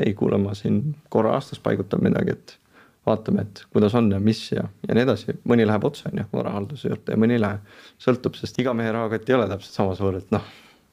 [0.00, 2.58] ei, kuule, ma siin korra aastas paigutan midagi, et
[3.06, 6.26] vaatame, et kuidas on ja mis ja, ja nii edasi, mõni läheb otse, on ju,
[6.32, 7.58] varahalduse juurde ja mõni ei lähe.
[8.02, 10.46] sõltub, sest iga mehe rahakott ei ole täpselt sama suur, et noh,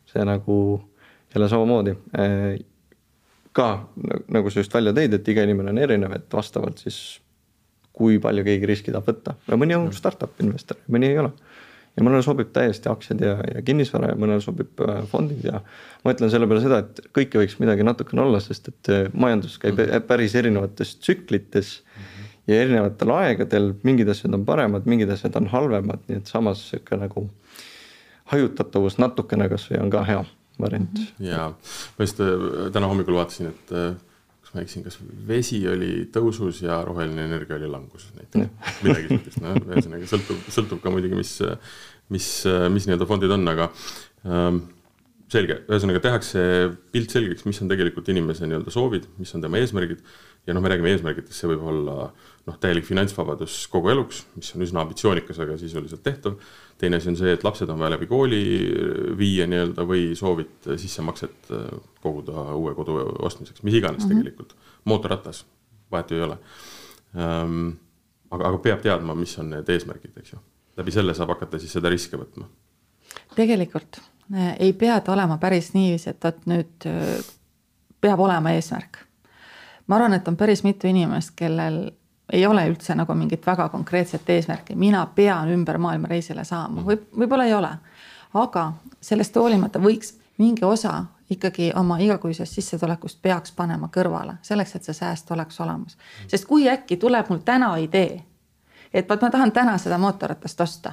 [0.09, 0.57] see nagu
[1.35, 1.95] jälle samamoodi.
[3.53, 3.67] Ka
[4.33, 7.19] nagu sa just välja tõid, et iga inimene on erinev, et vastavalt siis
[7.99, 9.35] kui palju keegi riski tahab võtta.
[9.49, 11.33] Ja mõni on startup investor, mõni ei ole
[11.99, 15.59] ja mõnele sobib täiesti aktsiad ja, ja kinnisvara ja mõnele sobib äh, fondid ja
[16.05, 19.59] ma ütlen selle peale seda, et kõike võiks midagi natukene olla, sest et äh, majandus
[19.59, 20.07] käib mm -hmm.
[20.07, 22.33] päris erinevates tsüklites -hmm.
[22.47, 26.97] ja erinevatel aegadel, mingid asjad on paremad, mingid asjad on halvemad, nii et samas sihuke
[26.97, 27.29] nagu
[28.31, 30.23] hajutatavus natukene kasvõi on ka hea
[30.59, 30.99] variant.
[30.99, 31.25] -hmm.
[31.25, 31.51] ja
[31.97, 33.75] ma just äh, täna hommikul vaatasin, et
[34.49, 34.97] kas ma eksin, kas
[35.29, 38.49] vesi oli tõusus ja roheline energia oli languses näiteks,
[38.85, 41.35] midagi sellist, noh, ühesõnaga sõltub, sõltub ka muidugi, mis,
[42.09, 42.29] mis,
[42.73, 43.69] mis nii-öelda fondid on, aga
[44.25, 44.63] ähm,
[45.29, 46.41] selge, ühesõnaga tehakse
[46.93, 50.01] pilt selgeks, mis on tegelikult inimese nii-öelda soovid, mis on tema eesmärgid.
[50.47, 52.07] ja noh, me räägime eesmärgidest, see võib olla
[52.47, 56.39] noh, täielik finantsvabadus kogu eluks, mis on üsna ambitsioonikas, aga sisuliselt tehtav.
[56.81, 58.41] teine asi on see, et lapsed on vaja läbi kooli
[59.19, 61.67] viia nii-öelda või soovid sissemakset äh,
[62.01, 64.23] koguda uue kodu ostmiseks, mis iganes mm -hmm.
[64.23, 64.55] tegelikult.
[64.85, 65.45] mootorratas,
[65.91, 66.37] vahet ju ei ole
[67.15, 67.75] ähm,
[68.31, 70.39] aga, aga peab teadma, mis on need eesmärgid, eks ju.
[70.77, 72.49] läbi selle saab hakata siis seda riske võtma.
[73.35, 74.09] tegelikult äh,
[74.59, 77.25] ei pea ta olema päris niiviisi, et vot nüüd äh,
[78.01, 78.97] peab olema eesmärk.
[79.87, 81.91] ma arvan, et on päris mitu inimest, kellel
[82.33, 87.07] ei ole üldse nagu mingit väga konkreetset eesmärki, mina pean ümber maailma reisile saama, võib,
[87.17, 87.71] võib-olla ei ole.
[88.33, 94.83] aga sellest hoolimata võiks mingi osa ikkagi oma igakuisest sissetulekust peaks panema kõrvale, selleks et
[94.83, 95.97] see sääst oleks olemas.
[96.27, 98.23] sest kui äkki tuleb mul täna idee,
[98.93, 100.91] et vot ma tahan täna seda mootorratast osta,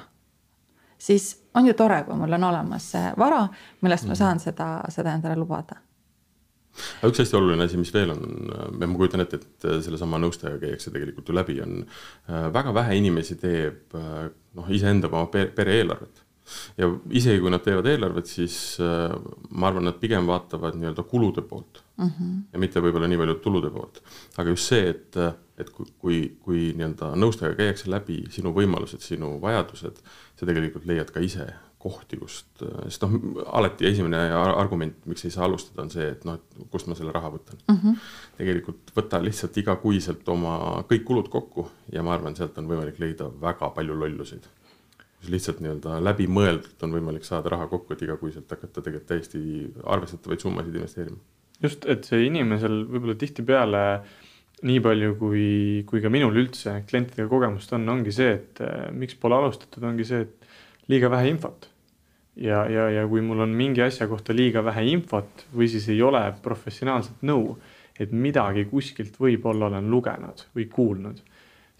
[0.97, 3.43] siis on ju tore, kui mul on olemas see vara,
[3.81, 5.81] millest ma saan seda, seda endale lubada.
[6.99, 10.93] Aga üks hästi oluline asi, mis veel on, ma kujutan ette, et sellesama nõustajaga käiakse
[10.93, 16.21] tegelikult ju läbi, on äh, väga vähe inimesi teeb äh, noh, iseendaga oma pere eelarvet
[16.77, 19.11] ja isegi kui nad teevad eelarvet, siis äh,
[19.49, 22.07] ma arvan, nad pigem vaatavad nii-öelda kulude poolt mm.
[22.07, 22.39] -hmm.
[22.53, 24.01] ja mitte võib-olla nii palju tulude poolt.
[24.37, 25.19] aga just see, et,
[25.57, 30.03] et kui, kui, kui nii-öelda nõustajaga käiakse läbi sinu võimalused, sinu vajadused,
[30.35, 35.45] sa tegelikult leiad ka ise kohti, kust, sest noh, alati esimene argument, miks ei saa
[35.45, 37.77] alustada, on see, et noh, et kust ma selle raha võtan mm.
[37.77, 37.99] -hmm.
[38.39, 43.29] tegelikult võta lihtsalt igakuiselt oma kõik kulud kokku ja ma arvan, sealt on võimalik leida
[43.41, 44.49] väga palju lollusid
[45.17, 49.41] kus lihtsalt nii-öelda läbimõeldult on võimalik saada raha kokku, et igakuiselt hakata tegelikult täiesti
[49.83, 51.17] arvestatavaid summasid investeerima.
[51.63, 53.83] just, et see inimesel võib-olla tihtipeale
[54.67, 55.47] nii palju, kui,
[55.89, 60.05] kui ka minul üldse klientidega kogemust on, ongi see, et äh, miks pole alustatud, ongi
[60.05, 61.69] see, et liiga vähe infot.
[62.37, 66.01] ja, ja, ja kui mul on mingi asja kohta liiga vähe infot või siis ei
[66.05, 67.55] ole professionaalset nõu,
[67.97, 71.23] et midagi kuskilt võib-olla olen lugenud või kuulnud,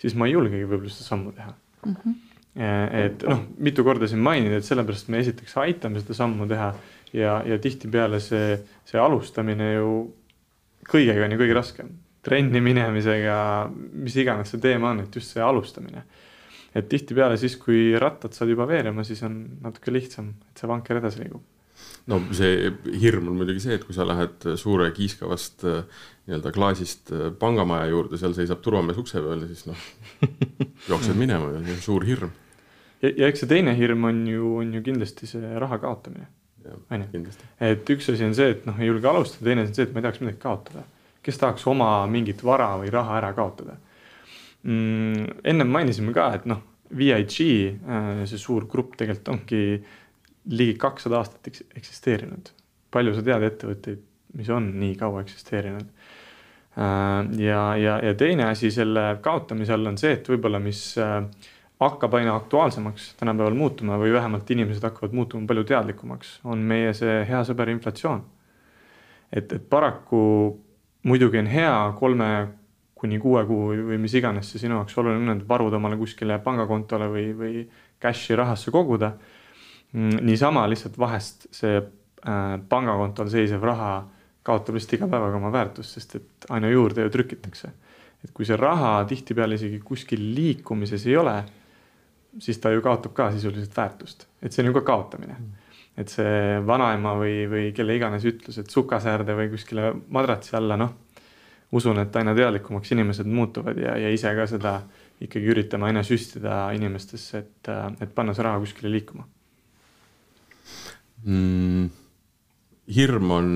[0.02, 1.94] siis ma ei julgegi võib-olla seda sammu teha mm.
[1.94, 2.27] -hmm Eh,
[2.58, 6.72] et noh, mitu korda siin mainin, et sellepärast me esiteks aitame seda sammu teha
[7.14, 8.56] ja, ja tihtipeale see,
[8.88, 9.92] see alustamine ju
[10.88, 11.92] kõigega on ju kõige raskem.
[12.28, 13.36] trenni minemisega,
[14.04, 16.04] mis iganes see teema on, et just see alustamine.
[16.76, 20.98] et tihtipeale siis, kui rattad saad juba veerema, siis on natuke lihtsam, et see vanker
[20.98, 21.46] edasi liigub
[22.10, 27.92] no see hirm on muidugi see, et kui sa lähed suure kiiskavast nii-öelda klaasist pangamaja
[27.92, 29.88] juurde, seal seisab turvamees ukse peal ja siis noh,
[30.90, 32.34] jooksed minema suur hirm
[33.02, 36.28] ja, ja eks see teine hirm on ju, on ju kindlasti see raha kaotamine.
[36.92, 37.24] on ju,
[37.64, 39.94] et üks asi on see, et noh, ei julge alustada, teine asi on see, et
[39.94, 40.86] ma ei tahaks midagi kaotada.
[41.24, 43.78] kes tahaks oma mingit vara või raha ära kaotada
[44.64, 45.40] mm,?
[45.48, 46.62] ennem mainisime ka, et noh,
[46.98, 47.40] VIG,
[47.84, 49.64] äh, see suur grupp tegelikult ongi
[50.48, 52.54] ligi kakssada aastat eksisteerinud.
[52.92, 54.04] palju sa tead ettevõtteid,
[54.40, 55.90] mis on nii kaua eksisteerinud?
[56.78, 61.22] Äh, ja, ja, ja teine asi selle kaotamise all on see, et võib-olla, mis äh,
[61.80, 67.20] hakkab aina aktuaalsemaks tänapäeval muutuma või vähemalt inimesed hakkavad muutuma palju teadlikumaks, on meie see
[67.30, 68.24] hea sõber inflatsioon.
[69.32, 70.22] et, et paraku
[71.04, 72.30] muidugi on hea kolme
[72.98, 76.40] kuni kuue kuu või, mis iganes see sinu jaoks oluline on, et varud omale kuskile
[76.44, 77.66] pangakontole või, või
[78.02, 79.12] cash'i rahasse koguda.
[79.94, 83.92] Mm, niisama lihtsalt vahest see äh, pangakontol seisev raha
[84.48, 87.70] kaotab lihtsalt iga päevaga oma väärtust, sest et aina juurde ju trükitakse.
[88.24, 91.36] et kui see raha tihtipeale isegi kuskil liikumises ei ole
[92.44, 95.68] siis ta ju kaotab ka sisuliselt väärtust, et see on ju ka kaotamine mm.
[96.04, 100.96] et see vanaema või, või kelle iganes ütlus, et sukasäärde või kuskile madratsi alla, noh.
[101.72, 104.80] usun, et aina teadlikumaks inimesed muutuvad ja, ja ise ka seda
[105.22, 107.72] ikkagi üritame aina süstida inimestesse, et,
[108.02, 109.28] et panna see raha kuskile liikuma
[111.26, 111.88] mm
[112.88, 113.50] hirm on,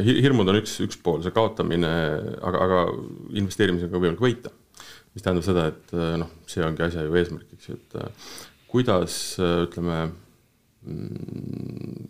[0.00, 1.90] hirmud on üks, üks pool, see kaotamine,
[2.40, 2.78] aga, aga
[3.36, 4.52] investeerimisega on võimalik võita
[5.18, 8.32] mis tähendab seda, et äh, noh, see ongi asja ju eesmärk, eks ju, et äh,
[8.70, 9.96] kuidas äh, ütleme
[10.86, 12.04] mm,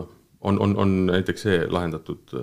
[0.00, 0.10] noh,
[0.50, 2.34] on, on, on näiteks see lahendatud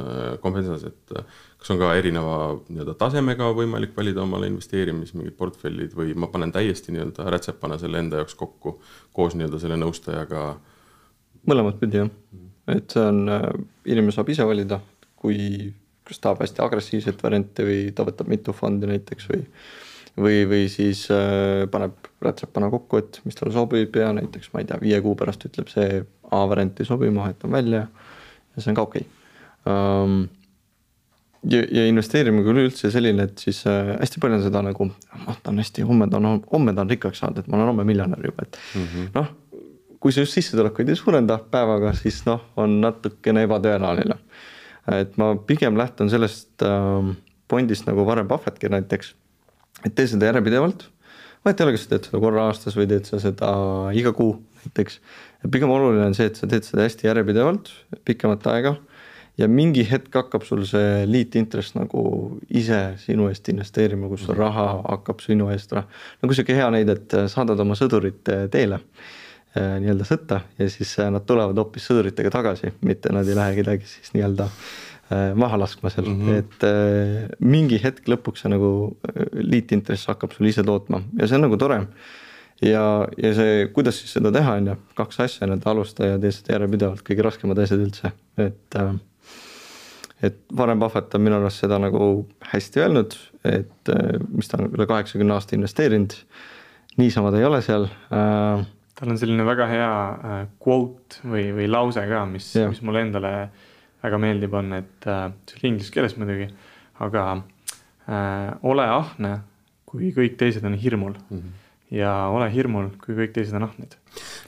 [0.42, 1.14] kompensas, et
[1.60, 2.40] kas on ka erineva
[2.72, 8.02] nii-öelda tasemega võimalik valida omale investeerimis mingid portfellid või ma panen täiesti nii-öelda rätsepana selle
[8.02, 8.80] enda jaoks kokku
[9.14, 10.48] koos nii-öelda selle nõustajaga?
[11.50, 12.10] mõlemat pidi jah,
[12.74, 13.22] et see on,
[13.86, 14.82] inimene saab ise valida,
[15.20, 15.70] kui
[16.10, 19.44] kas tahab hästi agressiivset varianti või ta võtab mitu fondi näiteks või
[20.18, 24.70] või, või siis äh, paneb rätsepana kokku, et mis talle sobib ja näiteks ma ei
[24.70, 28.70] tea, viie kuu pärast ütleb see A variant ei sobi, ma vahetan välja ja see
[28.70, 29.74] on ka okei okay.
[29.74, 30.20] um,.
[31.50, 34.90] ja, ja investeerimine kui üleüldse selline, et siis äh, hästi palju on seda nagu,
[35.26, 38.46] ma tahan hästi, homme tahan, homme tahan rikkaks saada, et ma olen homme miljonär juba,
[38.46, 39.14] et mm -hmm.
[39.16, 39.36] noh
[40.00, 44.16] kui sa just sissetulekuid ei suurenda päevaga, siis noh, on natukene ebatõenäoline.
[44.96, 47.16] et ma pigem lähtun sellest äh,
[47.50, 49.14] fondist nagu Warren Buffettki näiteks,
[49.86, 50.88] et tee seda järjepidevalt.
[51.46, 53.52] vahet ei ole, kas sa teed seda korra aastas või teed sa seda
[53.96, 55.00] iga kuu näiteks.
[55.52, 57.72] pigem oluline on see, et sa teed seda hästi järjepidevalt,
[58.08, 58.76] pikemat aega
[59.40, 62.02] ja mingi hetk hakkab sul see liitintress nagu
[62.50, 67.18] ise sinu eest investeerima, kus sul raha hakkab sinu eest, nagu sihuke hea näide, et
[67.32, 68.20] saadad oma sõdurit
[68.52, 73.58] teele eh, nii-öelda sõtta ja siis nad tulevad hoopis sõduritega tagasi, mitte nad ei lähe
[73.62, 74.50] kedagi siis nii-öelda
[75.10, 76.38] maha laskma seal mm, -hmm.
[76.38, 78.72] et mingi hetk lõpuks see nagu
[79.34, 81.80] liitintress hakkab sul ise tootma ja see on nagu tore.
[82.62, 82.84] ja,
[83.18, 87.02] ja see, kuidas siis seda teha, on ju, kaks asja, nii-öelda alusta ja seda järjepidevalt,
[87.08, 88.94] kõige raskemad asjad üldse, et äh,
[90.24, 92.10] et Warren Buffett on minu arust seda nagu
[92.52, 93.16] hästi öelnud,
[93.48, 96.16] et äh, mis ta on üle kaheksakümne aasta investeerinud.
[97.00, 98.66] niisama ta ei ole seal äh,.
[99.00, 99.92] tal on selline väga hea
[100.32, 103.34] äh, quote või, või lause ka, mis, mis mulle endale
[104.04, 106.50] väga meeldib, on, et äh, see oli inglise keeles muidugi,
[107.06, 109.40] aga äh, ole ahne,
[109.90, 111.40] kui kõik teised on hirmul mm.
[111.40, 111.58] -hmm
[111.92, 113.96] ja ole hirmul, kui kõik teised on ahned.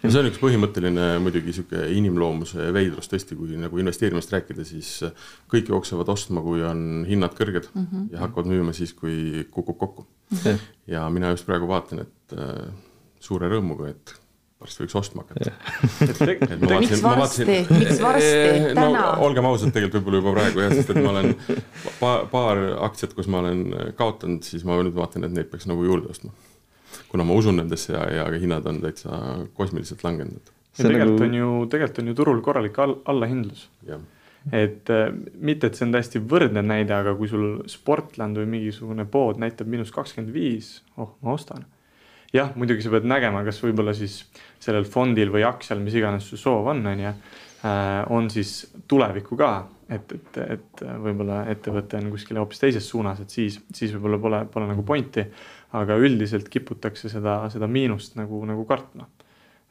[0.03, 4.91] no see on üks põhimõtteline muidugi sihuke inimloomuse veidrus tõesti, kui nagu investeerimisest rääkida, siis
[5.51, 8.07] kõik jooksevad ostma, kui on hinnad kõrged mm -hmm.
[8.13, 10.37] ja hakkavad müüma siis, kui kukub kokku mm.
[10.37, 10.59] -hmm.
[10.87, 12.69] ja mina just praegu vaatan, et äh,
[13.19, 14.15] suure rõõmuga, et
[14.61, 15.55] varsti võiks ostma hakata.
[16.01, 17.47] miks varsti,
[17.81, 18.45] miks varsti,
[18.77, 19.09] täna no,?
[19.25, 21.33] olgem ausad, tegelikult võib-olla juba praegu jah, sest et ma olen
[21.99, 23.65] pa, paar aktsiat, kus ma olen
[23.97, 26.33] kaotanud, siis ma nüüd vaatan, et neid peaks nagu juurde ostma
[27.11, 29.19] kuna ma usun nendesse ja, ja hinnad on täitsa
[29.57, 30.51] kosmiliselt langenud.
[30.77, 31.27] ja tegelikult nagu...
[31.27, 33.67] on ju, tegelikult on ju turul korralik all, allahindlus.
[34.51, 39.05] et äh, mitte, et see on täiesti võrdne näide, aga kui sul Sportland või mingisugune
[39.05, 41.67] pood näitab miinus kakskümmend viis, oh, ma ostan.
[42.33, 44.21] jah, muidugi sa pead nägema, kas võib-olla siis
[44.61, 47.13] sellel fondil või aktsial, mis iganes su soov on, on ju,
[47.65, 48.55] äh, on siis
[48.87, 49.53] tulevikku ka
[49.91, 54.45] et, et, et võib-olla ettevõte on kuskil hoopis teises suunas, et siis, siis võib-olla pole,
[54.53, 55.25] pole nagu pointi
[55.77, 59.07] aga üldiselt kiputakse seda, seda miinust nagu, nagu kartma.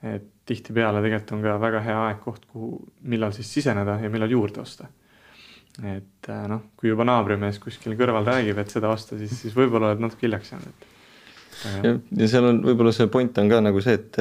[0.00, 2.78] et tihtipeale tegelikult on ka väga hea aeg koht, kuhu,
[3.12, 4.88] millal siis siseneda ja millal juurde osta.
[5.84, 9.92] et äh, noh, kui juba naabrimees kuskil kõrval räägib, et seda osta, siis, siis võib-olla
[9.92, 10.88] oled natuke hiljaks jäänud, et.
[11.84, 14.20] ja, ja seal on võib-olla see point on ka nagu see, et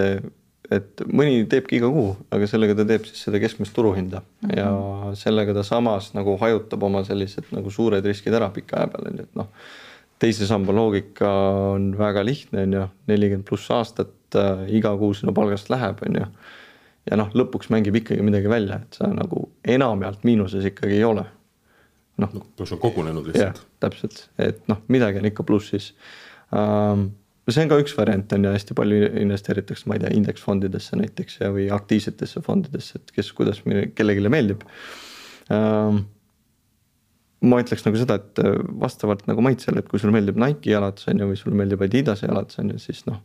[0.72, 4.58] et mõni teebki iga kuu, aga sellega ta teeb siis seda keskmist turuhinda mm -hmm.
[4.58, 9.14] ja sellega ta samas nagu hajutab oma sellised nagu suured riskid ära pika aja peale,
[9.16, 9.48] nii et noh
[10.20, 11.30] teise samba loogika
[11.74, 16.20] on väga lihtne, on ju, nelikümmend pluss aastat äh, iga kuu sinu palgast läheb, on
[16.22, 16.28] ju.
[17.10, 21.26] ja noh, lõpuks mängib ikkagi midagi välja, et sa nagu enamjaolt miinuses ikkagi ei ole.
[22.20, 23.64] noh no,, pluss on kogunenud lihtsalt.
[23.80, 25.94] täpselt, et noh, midagi on ikka plussis
[26.54, 27.10] ähm,.
[27.56, 31.42] See on ka üks variant on ju, hästi palju investeeritakse, ma ei tea, indeksfondidesse näiteks
[31.42, 34.66] ja, või aktiivsetesse fondidesse, et kes, kuidas kellelegi meeldib
[35.54, 36.04] ähm,
[37.46, 41.10] ma ütleks nagu seda, et äh, vastavalt nagu maitsele, et kui sulle meeldib Nike'i jalatus
[41.12, 43.22] on ju, või sulle meeldib Adidase jalatus on ju, siis noh.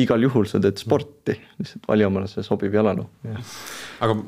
[0.00, 3.06] igal juhul sa teed sporti, lihtsalt vali omale see sobiv jalanõu.
[4.02, 4.18] aga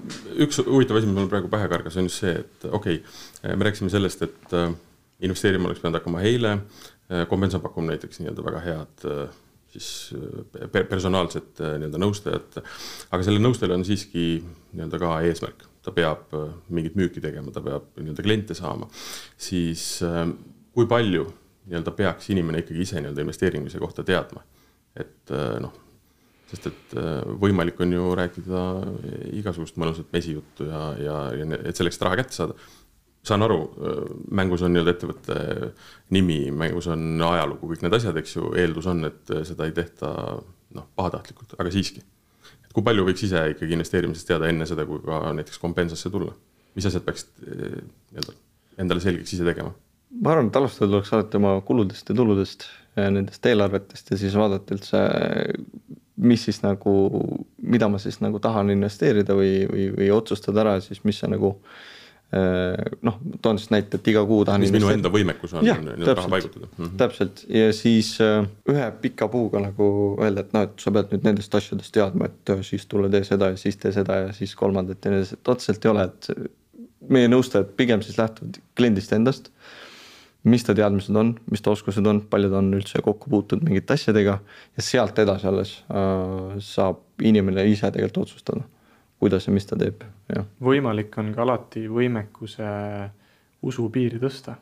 [0.45, 3.67] üks huvitav asi, mis mul praegu pähe kargas, on just see, et okei okay,, me
[3.67, 4.75] rääkisime sellest, et äh,
[5.25, 6.59] investeerima oleks pidanud hakkama eile.
[7.11, 9.09] Äh, Kompensa pakub näiteks nii-öelda väga head
[9.75, 10.15] siis
[10.73, 12.61] personaalset nii-öelda nõustajat.
[13.11, 14.27] aga sellel nõustajal on siiski
[14.73, 18.89] nii-öelda ka eesmärk ta peab äh, mingit müüki tegema, ta peab nii-öelda kliente saama,
[19.41, 20.27] siis äh,
[20.75, 21.27] kui palju
[21.69, 24.45] nii-öelda peaks inimene ikkagi ise nii-öelda investeerimise kohta teadma,
[24.97, 25.75] et äh, noh,
[26.51, 26.93] sest et
[27.41, 28.63] võimalik on ju rääkida
[29.41, 32.57] igasugust mõnusat mesijuttu ja, ja, ja et selleks, et raha kätte saada.
[33.25, 33.61] Saan aru,
[34.37, 35.37] mängus on nii-öelda ettevõtte
[36.13, 40.11] nimi, mängus on ajalugu, kõik need asjad, eks ju, eeldus on, et seda ei tehta
[40.75, 42.05] noh, pahatahtlikult, aga siiski
[42.75, 46.35] kui palju võiks ise ikkagi investeerimisest teada enne seda, kui ka näiteks Compensasse tulla?
[46.75, 47.75] mis asjad peaksid eh,
[48.11, 48.33] nii-öelda
[48.83, 49.71] endale selgeks ise tegema?
[50.25, 52.67] ma arvan, et alustada tuleks alati oma kuludest ja tuludest,
[52.99, 55.01] nendest eelarvetest ja siis vaadata üldse,
[56.23, 56.95] mis siis nagu,
[57.63, 61.57] mida ma siis nagu tahan investeerida või, või, või otsustada ära siis, mis see nagu
[61.59, 61.94] Äh,
[62.33, 64.63] noh, toon siis näite, et iga kuu tahan.
[64.65, 66.81] mis minu enda võimekus on nii-öelda raha paigutada mm.
[66.81, 66.97] -hmm.
[66.99, 69.87] täpselt ja siis äh, ühe pika puuga nagu
[70.19, 73.23] öelda, et noh, et sa pead nüüd nendest asjadest teadma, et äh, siis tule tee
[73.29, 76.09] seda ja siis tee seda ja siis kolmandat ja nii edasi, et otseselt ei ole,
[76.11, 76.31] et
[77.15, 79.51] meie nõustajad pigem siis lähtuvad kliendist endast.
[80.45, 83.95] mis ta teadmised on, mis ta oskused on, palju ta on üldse kokku puutunud mingite
[83.95, 84.41] asjadega
[84.77, 88.67] ja sealt edasi alles äh, saab inimene ise tegelikult otsustada
[89.25, 90.47] kuidas ja mis ta teeb, jah.
[90.63, 92.69] võimalik on ka alati võimekuse
[93.65, 94.59] usu piiri tõsta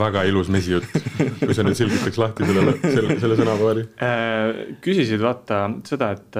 [0.00, 0.86] väga ilus mesijutt,
[1.38, 3.82] kui sa nüüd selgitaks lahti sellele, selle, selle sõnapaari.
[4.82, 6.38] küsisid vaata seda, et,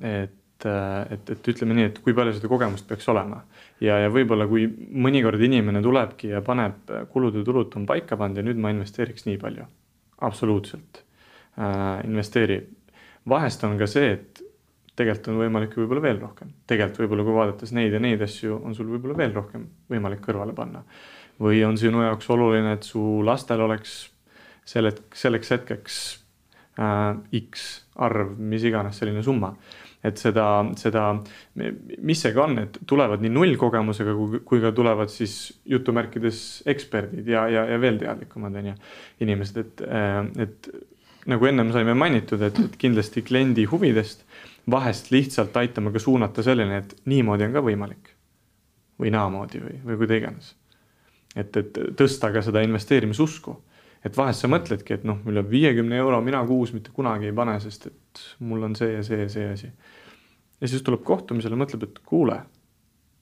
[0.00, 3.38] et et, et ütleme nii, et kui palju seda kogemust peaks olema.
[3.80, 8.42] ja, ja võib-olla kui mõnikord inimene tulebki ja paneb kulud ja tulud on paika pandud
[8.42, 9.64] ja nüüd ma investeeriks nii palju.
[10.20, 11.00] absoluutselt
[11.56, 12.60] äh, investeeri.
[13.28, 14.42] Vahest on ka see, et
[14.96, 18.76] tegelikult on võimalik võib-olla veel rohkem, tegelikult võib-olla kui vaadates neid ja neid asju, on
[18.76, 20.84] sul võib-olla veel rohkem võimalik kõrvale panna.
[21.40, 24.10] või on sinu jaoks oluline, et su lastel oleks
[24.64, 26.00] selle, selleks hetkeks
[26.78, 29.54] äh, X arv, mis iganes selline summa
[30.04, 30.44] et seda,
[30.80, 31.04] seda,
[32.00, 35.34] mis see ka on, et tulevad nii nullkogemusega kui, kui ka tulevad siis
[35.68, 38.76] jutumärkides eksperdid ja, ja, ja veel teadlikumad on ju
[39.26, 40.70] inimesed, et, äh, et
[41.26, 44.24] nagu ennem saime mainitud, et, et kindlasti kliendi huvidest
[44.70, 48.16] vahest lihtsalt aitame ka suunata selleni, et niimoodi on ka võimalik.
[49.00, 50.54] või naamoodi või, või kuida iganes.
[51.36, 53.56] et, et tõsta ka seda investeerimisusku.
[54.04, 57.60] et vahest sa mõtledki, et noh, üle viiekümne euro mina kuus mitte kunagi ei pane,
[57.60, 59.72] sest et mul on see ja see ja see asi.
[60.60, 62.40] ja siis tuleb kohtumisele, mõtleb, et kuule,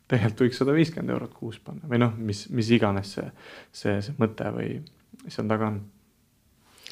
[0.08, 3.30] tegelikult võiks sada viiskümmend eurot kuus panna või noh, mis, mis iganes see,
[3.72, 4.80] see, see mõte või
[5.28, 5.80] seal taga on.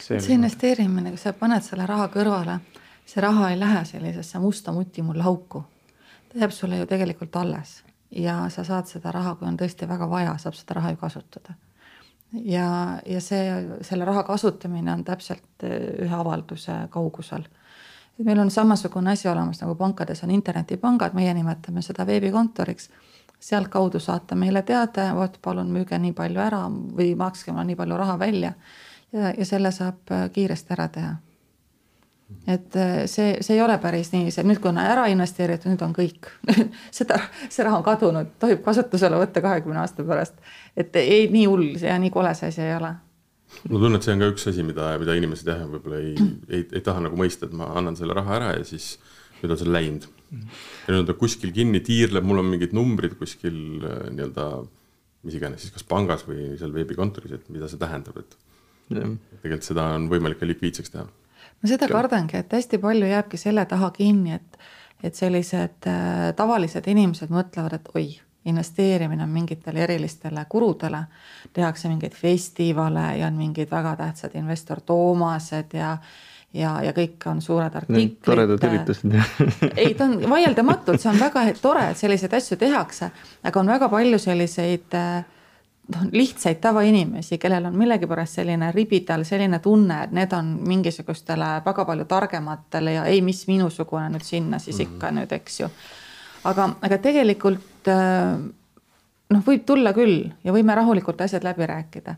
[0.00, 2.60] See, see investeerimine, kui sa paned selle raha kõrvale
[3.06, 5.64] see raha ei lähe sellisesse musta muti mulle auku.
[6.28, 10.10] ta jääb sulle ju tegelikult alles ja sa saad seda raha, kui on tõesti väga
[10.10, 11.54] vaja, saab seda raha ju kasutada.
[12.32, 17.44] ja, ja see, selle raha kasutamine on täpselt eh, ühe avalduse kaugusel.
[18.18, 22.90] meil on samasugune asi olemas nagu pankades on internetipangad, meie nimetame seda veebikontoriks
[23.40, 27.96] sealtkaudu saate meile teade, vot palun müüge nii palju ära või makske mulle nii palju
[27.96, 28.52] raha välja.
[29.12, 31.14] Ja, ja selle saab eh, kiiresti ära teha
[32.46, 35.82] et äh, see, see ei ole päris nii, see nüüd, kui on ära investeeritud, nüüd
[35.86, 36.28] on kõik
[36.98, 40.38] seda, see raha on kadunud, tohib kasutusele võtta kahekümne aasta pärast.
[40.76, 42.92] et ei, nii hull ja nii kole see asi ei ole.
[43.68, 46.16] ma tunnen, et see on ka üks asi, mida, mida inimesed jah, võib-olla ei,
[46.50, 48.96] ei, ei taha nagu mõista, et ma annan selle raha ära ja siis
[49.42, 50.08] nüüd on see läinud.
[50.32, 54.50] ja nüüd on ta kuskil kinni, tiirleb, mul on mingid numbrid kuskil äh, nii-öelda
[55.26, 58.36] mis iganes siis kas pangas või seal veebikontoris, et mida see tähendab, et.
[58.88, 61.06] Tegelikult seda on võimalik ka likviidseks teha
[61.62, 64.58] ma seda kardangi, et hästi palju jääbki selle taha kinni, et,
[65.04, 68.06] et sellised äh, tavalised inimesed mõtlevad, et oi,
[68.46, 71.04] investeerimine on mingitele erilistele kuludele.
[71.52, 75.96] tehakse mingeid festivale ja on mingid väga tähtsad investor Toomased ja
[76.54, 78.20] ja, ja kõik on suured artiklid.
[78.24, 79.16] toredad üritused
[79.82, 83.10] ei, ta on vaieldamatult, see on väga tore, et selliseid asju tehakse,
[83.42, 85.24] aga on väga palju selliseid äh,
[85.94, 91.84] noh, lihtsaid tavainimesi, kellel on millegipärast selline ribidal selline tunne, et need on mingisugustele väga
[91.88, 95.20] palju targematele ja ei, mis minusugune nüüd sinna siis ikka mm -hmm.
[95.20, 95.70] nüüd, eks ju.
[96.44, 98.38] aga, aga tegelikult äh,
[99.30, 102.16] noh, võib tulla küll ja võime rahulikult asjad läbi rääkida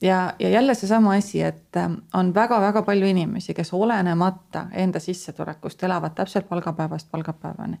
[0.00, 5.82] ja, ja jälle seesama asi, et äh, on väga-väga palju inimesi, kes olenemata enda sissetulekust
[5.82, 7.80] elavad täpselt palgapäevast palgapäevani.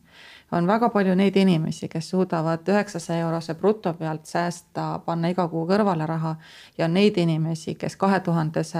[0.52, 5.66] on väga palju neid inimesi, kes suudavad üheksasaja eurose bruto pealt säästa, panna iga kuu
[5.66, 6.36] kõrvale raha
[6.78, 8.78] ja on neid inimesi, kes kahe tuhandese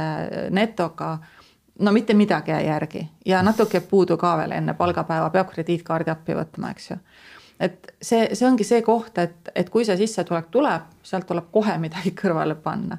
[0.50, 1.18] netoga
[1.78, 6.34] no mitte midagi ei järgi ja natuke puudu ka veel enne palgapäeva, peab krediitkaardi appi
[6.34, 6.96] võtma, eks ju
[7.60, 11.78] et see, see ongi see koht, et, et kui see sissetulek tuleb, sealt tuleb kohe
[11.78, 12.98] midagi kõrvale panna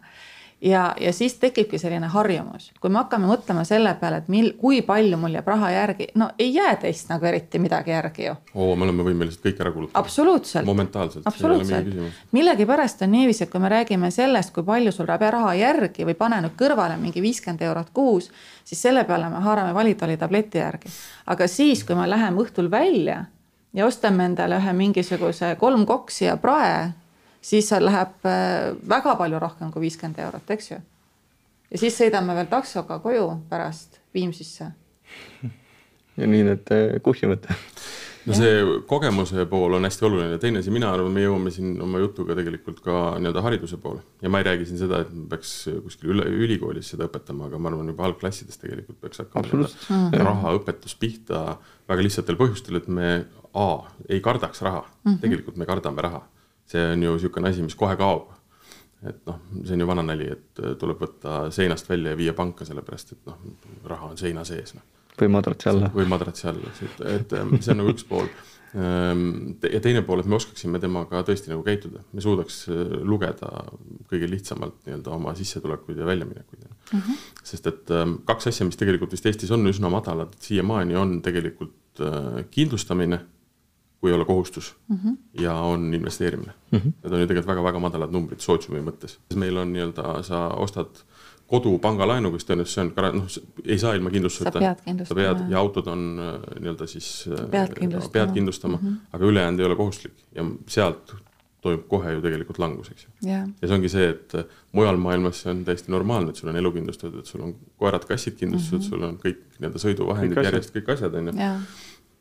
[0.62, 4.82] ja, ja siis tekibki selline harjumus, kui me hakkame mõtlema selle peale, et mil, kui
[4.86, 8.36] palju mul jääb raha järgi, no ei jää teist nagu eriti midagi järgi ju.
[8.54, 10.04] oo, me oleme võimelised kõik ära kulutama.
[10.04, 10.65] absoluutselt.
[10.65, 11.28] momentaalselt.
[11.28, 11.95] absoluutselt.
[12.32, 16.17] millegipärast on niiviisi, et kui me räägime sellest, kui palju sul jääb raha järgi või
[16.19, 18.32] pane nüüd kõrvale mingi viiskümmend eurot kuus,
[18.63, 20.91] siis selle peale me haarame valitoli tableti järgi.
[21.26, 23.26] aga siis, kui me läheme õhtul välja
[23.74, 26.89] ja ostame endale ühe mingisuguse kolm koksi ja prae
[27.41, 30.82] siis läheb äh, väga palju rohkem kui viiskümmend eurot, eks ju.
[31.71, 34.71] ja siis sõidame veel taksoga koju pärast Viimsisse.
[36.17, 37.47] ja nii need äh, kuhjuvad
[38.28, 42.02] no see kogemuse pool on hästi oluline, teine asi, mina arvan, me jõuame siin oma
[42.02, 45.54] jutuga tegelikult ka nii-öelda hariduse poole ja ma ei räägi siin seda, et me peaks
[45.86, 50.19] kuskil üle ülikoolis seda õpetama, aga ma arvan, juba algklassides tegelikult peaks hakkama mm.
[50.28, 51.45] rahaõpetus pihta
[51.89, 53.12] väga lihtsatel põhjustel, et me
[53.58, 53.69] A
[54.06, 55.21] ei kardaks raha mm, -hmm.
[55.23, 56.19] tegelikult me kardame raha
[56.69, 58.36] see on ju niisugune asi, mis kohe kaob.
[58.99, 62.33] et noh, see on ju vana nali, et äh, tuleb võtta seinast välja ja viia
[62.35, 63.37] panka, sellepärast et noh,
[63.87, 64.83] raha on seina sees noh.
[65.21, 65.91] või madratsi alla.
[65.94, 68.27] või madratsi alla, et, et ähm, see on nagu üks pool
[68.75, 69.23] ähm,
[69.63, 73.54] ja teine pool, et me oskaksime temaga tõesti nagu käituda, me suudaks äh, lugeda
[74.12, 77.00] kõige lihtsamalt nii-öelda oma sissetulekuid ja väljaminekuid mm.
[77.00, 77.25] -hmm.
[77.54, 82.04] sest et ähm, kaks asja, mis tegelikult vist Eestis on üsna madalad siiamaani, on tegelikult
[82.04, 83.23] äh, kindlustamine
[84.00, 85.17] kui ei ole kohustus mm -hmm.
[85.41, 86.79] ja on investeerimine mm.
[86.79, 86.91] -hmm.
[87.04, 89.17] Need on ju tegelikult väga-väga madalad numbrid sootsiumi mõttes.
[89.35, 91.04] meil on nii-öelda, sa ostad
[91.47, 93.29] kodu pangalaenuga, siis tõenäoliselt see on, noh,
[93.65, 94.75] ei saa ilma kindlustuseta.
[95.04, 97.29] sa pead ja autod on äh, nii-öelda siis.
[97.31, 98.12] Äh, pead kindlustama.
[98.12, 99.15] pead kindlustama mm, -hmm.
[99.17, 101.15] aga ülejäänud ei ole kohustuslik ja sealt
[101.62, 103.50] toimub kohe ju tegelikult langus, eks ju yeah..
[103.62, 104.33] ja see ongi see, et
[104.71, 108.37] mujal maailmas see on täiesti normaalne, et sul on elu kindlustatud, et sul on koerad-kassid
[108.39, 108.89] kindlustatud mm, -hmm.
[108.89, 111.62] sul on kõik nii-öelda sõiduvahendid kõik järjest, kõik asjad on ju yeah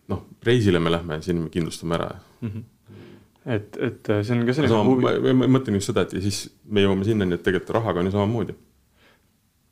[0.09, 2.49] noh, reisile me lähme, siin me kindlustame ära mm.
[2.49, 2.67] -hmm
[3.49, 5.35] et, et see on ka selline sama, huvi.
[5.37, 8.13] ma mõtlen just seda, et ja siis me jõuame sinnani, et tegelikult rahaga on ju
[8.13, 8.57] samamoodi.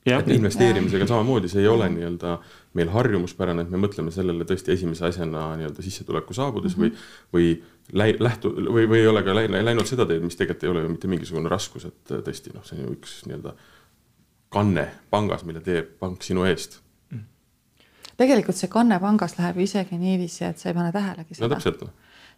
[0.06, 2.36] et investeerimisega samamoodi, see ei ole nii-öelda
[2.78, 7.08] meil harjumuspärane, et me mõtleme sellele tõesti esimese asjana nii-öelda sissetuleku saabudes mm -hmm.
[7.34, 10.64] või, või läi-, lähtu- või, või ei ole ka läinud, läinud seda teed, mis tegelikult
[10.64, 13.56] ei ole ju mitte mingisugune raskus, et tõesti noh, see on ju üks nii-öelda
[14.48, 16.80] kanne pangas, mille teeb pank sinu eest
[18.20, 21.48] tegelikult see kanne pangas läheb isegi niiviisi, et sa ei pane tähelegi seda.
[21.48, 21.82] no täpselt.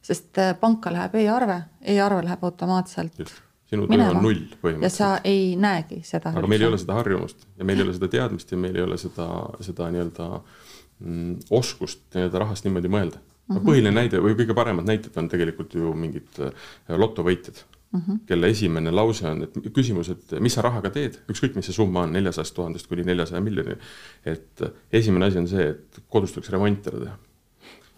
[0.02, 1.60] sest äh, panka läheb e-arve,
[1.94, 3.22] e-arve läheb automaatselt.
[3.68, 4.82] sinu töö on null põhimõtteliselt.
[4.82, 6.34] ja sa ei näegi seda.
[6.34, 8.84] aga meil ei ole seda harjumust ja meil ei ole seda teadmist ja meil ei
[8.84, 9.28] ole seda,
[9.64, 13.56] seda nii-öelda mm, oskust nii-öelda rahast niimoodi mõelda mm.
[13.56, 13.66] -hmm.
[13.70, 18.18] põhiline näide või kõige paremad näited on tegelikult ju mingid äh, lotovõitjad mm, -hmm.
[18.26, 22.04] kelle esimene lause on, et küsimus, et mis sa rahaga teed, ükskõik, mis see summa
[22.06, 23.78] on, neljasajast tuhandest kuni neljasaja miljoni.
[24.24, 27.16] et esimene asi on see, et kodus tuleks remont ära teha.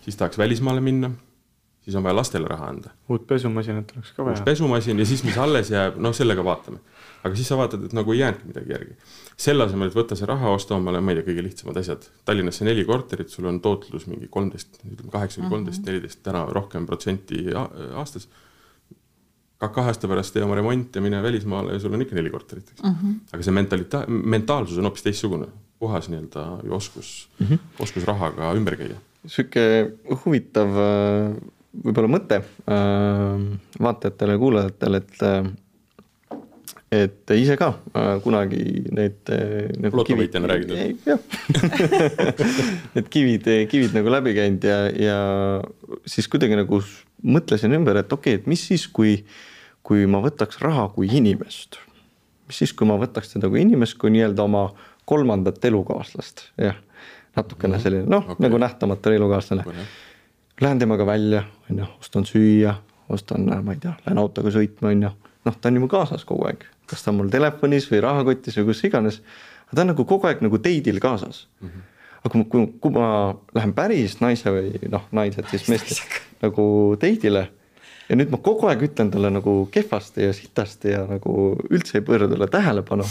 [0.04, 1.10] siis tahaks välismaale minna,
[1.84, 2.90] siis on vaja lastele raha anda.
[3.08, 4.36] uut pesumasinat oleks ka vaja.
[4.36, 6.78] uus pesumasin ja siis, mis alles jääb, noh, sellega vaatame.
[7.24, 8.94] aga siis sa vaatad, et nagu ei jäänudki midagi järgi.
[9.36, 12.06] selle asemel, et võtta see raha, osta omale, ma ei tea, kõige lihtsamad asjad.
[12.24, 16.86] Tallinnasse neli korterit, sul on tootlus mingi kolmteist, ütleme kaheksa kuni kolmteist, neliteist, täna rohkem
[16.86, 18.28] protsenti aastas
[19.68, 22.72] kahe aasta pärast tee oma remont ja mine välismaale ja sul on ikka neli korterit,
[22.72, 22.96] eks mm.
[22.96, 23.16] -hmm.
[23.32, 25.48] aga see mentalita-, mentaalsus on hoopis teistsugune,
[25.78, 27.58] puhas nii-öelda ju oskus mm, -hmm.
[27.78, 28.96] oskus rahaga ümber käia.
[29.26, 29.92] sihuke
[30.24, 31.34] huvitav äh,
[31.84, 35.50] võib-olla mõte äh, vaatajatele ja kuulajatele, et äh,
[36.92, 37.68] et ise ka
[38.24, 39.28] kunagi need
[39.78, 40.72] nagu lotovõitjana räägid?
[41.06, 41.20] jah
[42.96, 45.20] need kivid, kivid nagu läbi käinud ja, ja
[46.06, 46.82] siis kuidagi nagu
[47.22, 49.49] mõtlesin ümber, et okei okay,, et mis siis, kui äh,
[49.86, 51.78] kui ma võtaks raha kui inimest,
[52.48, 54.68] mis siis, kui ma võtaks teda kui inimest, kui nii-öelda oma
[55.08, 56.78] kolmandat elukaaslast, jah.
[57.36, 57.82] natukene mhm.
[57.82, 59.64] selline noh okay., nagu nähtamatu elukaaslane.
[60.60, 62.74] Lähen temaga välja, on ju, ostan süüa,
[63.08, 65.12] ostan, ma ei tea, lähen autoga sõitma, on ju.
[65.48, 68.60] noh, ta on ju mu kaasas kogu aeg, kas ta on mul telefonis või rahakotis
[68.60, 69.22] või kus iganes.
[69.68, 71.68] aga ta on nagu kogu aeg nagu teidil kaasas mm.
[71.68, 71.88] -hmm
[72.20, 73.06] aga kui, kui, kui ma
[73.56, 76.64] lähen päris naise või noh, naised siis meestest nagu
[77.00, 77.46] teidile
[78.10, 82.06] ja nüüd ma kogu aeg ütlen talle nagu kehvasti ja sitasti ja nagu üldse ei
[82.06, 83.06] pööra talle tähelepanu.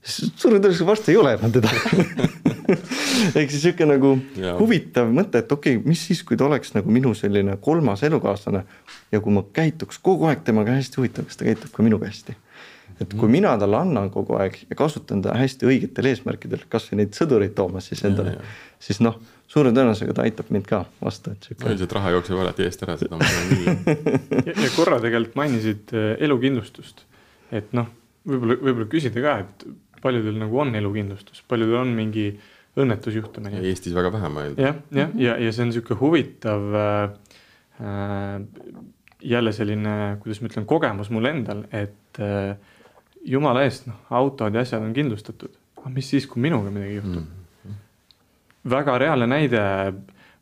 [0.00, 1.68] suure tõenäosusega varsti ei ole enam teda
[3.38, 4.54] ehk siis sihuke nagu ja.
[4.56, 8.62] huvitav mõte, et okei okay,, mis siis, kui ta oleks nagu minu selline kolmas elukaaslane
[9.12, 12.36] ja kui ma käituks kogu aeg temaga hästi huvitav, kas ta käitub ka minuga hästi
[13.00, 17.16] et kui mina talle annan kogu aeg ja kasutan ta hästi õigetel eesmärkidel, kasvõi neid
[17.16, 18.36] sõdureid toomas siis endale,
[18.82, 19.18] siis noh
[19.50, 21.66] suure tõenäosusega ta aitab mind ka vastu, et sihuke.
[21.72, 23.66] üldiselt raha jookseb alati eest ära, seda ma tean küll.
[24.64, 27.04] ja korra tegelikult mainisid äh, elukindlustust,
[27.50, 27.90] et noh,
[28.28, 29.66] võib-olla, võib-olla küsida ka, et
[30.04, 32.30] paljudel nagu on elukindlustus, paljudel on mingi
[32.80, 33.50] õnnetusjuhtum.
[33.58, 34.64] Eestis väga vähe, ma eeldan.
[34.68, 37.08] jah, jah, ja, ja see on sihuke huvitav äh,
[39.34, 42.54] jälle selline, kuidas ma ütlen, kogemus mul endal, et äh,
[43.24, 45.52] jumala eest, noh, autod ja asjad on kindlustatud.
[45.80, 47.76] aga mis siis, kui minuga midagi juhtub mm.?
[48.70, 49.62] väga reaalne näide,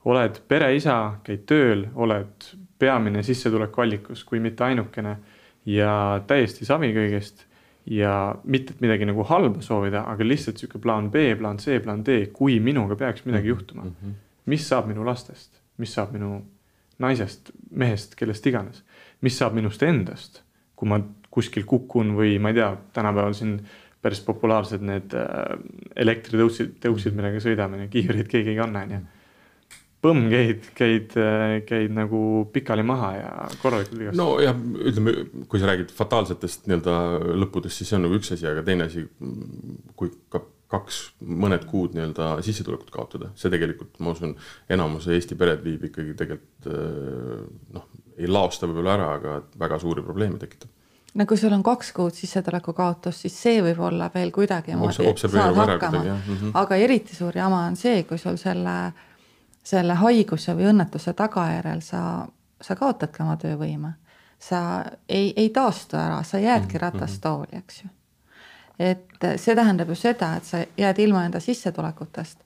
[0.05, 2.49] oled pereisa, käid tööl, oled
[2.79, 5.16] peamine sissetulekuallikus, kui mitte ainukene
[5.66, 5.93] ja
[6.26, 7.45] täiesti savi kõigest
[7.91, 8.12] ja
[8.45, 12.26] mitte, et midagi nagu halba soovida, aga lihtsalt sihuke plaan B, plaan C, plaan D,
[12.33, 13.95] kui minuga peaks midagi juhtuma mm.
[14.03, 14.14] -hmm.
[14.47, 16.43] mis saab minu lastest, mis saab minu
[16.99, 18.83] naisest, mehest, kellest iganes,
[19.20, 20.43] mis saab minust endast,
[20.76, 21.01] kui ma
[21.39, 23.61] kuskil kukun või ma ei tea, tänapäeval siin
[24.03, 25.55] päris populaarsed need äh,
[25.99, 29.01] elektritõuksid, tõuksid, millega sõidame, kiivrit keegi ei kanna, onju.
[30.05, 32.20] põmm, käid, käid, äh, käid nagu
[32.55, 33.32] pikali maha ja
[33.62, 34.20] korralikult vigastad.
[34.20, 35.16] no ja ütleme,
[35.51, 36.95] kui sa räägid fataalsetest nii-öelda
[37.43, 39.05] lõppudest, siis see on nagu üks asi, aga teine asi,
[39.99, 44.34] kui ka kaks, mõned kuud nii-öelda sissetulekut kaotada, see tegelikult, ma usun,
[44.70, 50.05] enamuse Eesti pered viib ikkagi tegelikult äh, noh, ei laosta võib-olla ära, aga väga suuri
[50.07, 50.78] probleeme tekitab
[51.14, 55.56] no kui sul on kaks kuud sissetuleku kaotus, siis see võib olla veel kuidagimoodi saad
[55.56, 56.50] hakkama, mm -hmm.
[56.54, 58.92] aga eriti suur jama on see, kui sul selle,
[59.64, 62.26] selle haiguse või õnnetuse tagajärjel sa,
[62.61, 63.92] sa kaotadki oma töövõime.
[64.38, 67.88] sa ei, ei taastu ära, sa jäädki mhm, ratastooli, eks ju.
[68.78, 72.38] et see tähendab ju seda, et sa jääd ilma enda sissetulekutest,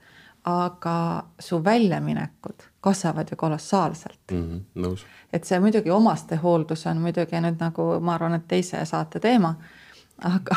[0.45, 4.61] aga su väljaminekud kasvavad ju kolossaalselt mm.
[4.77, 9.55] -hmm, et see muidugi omastehooldus on muidugi nüüd nagu ma arvan, et teise saate teema,
[10.19, 10.57] aga,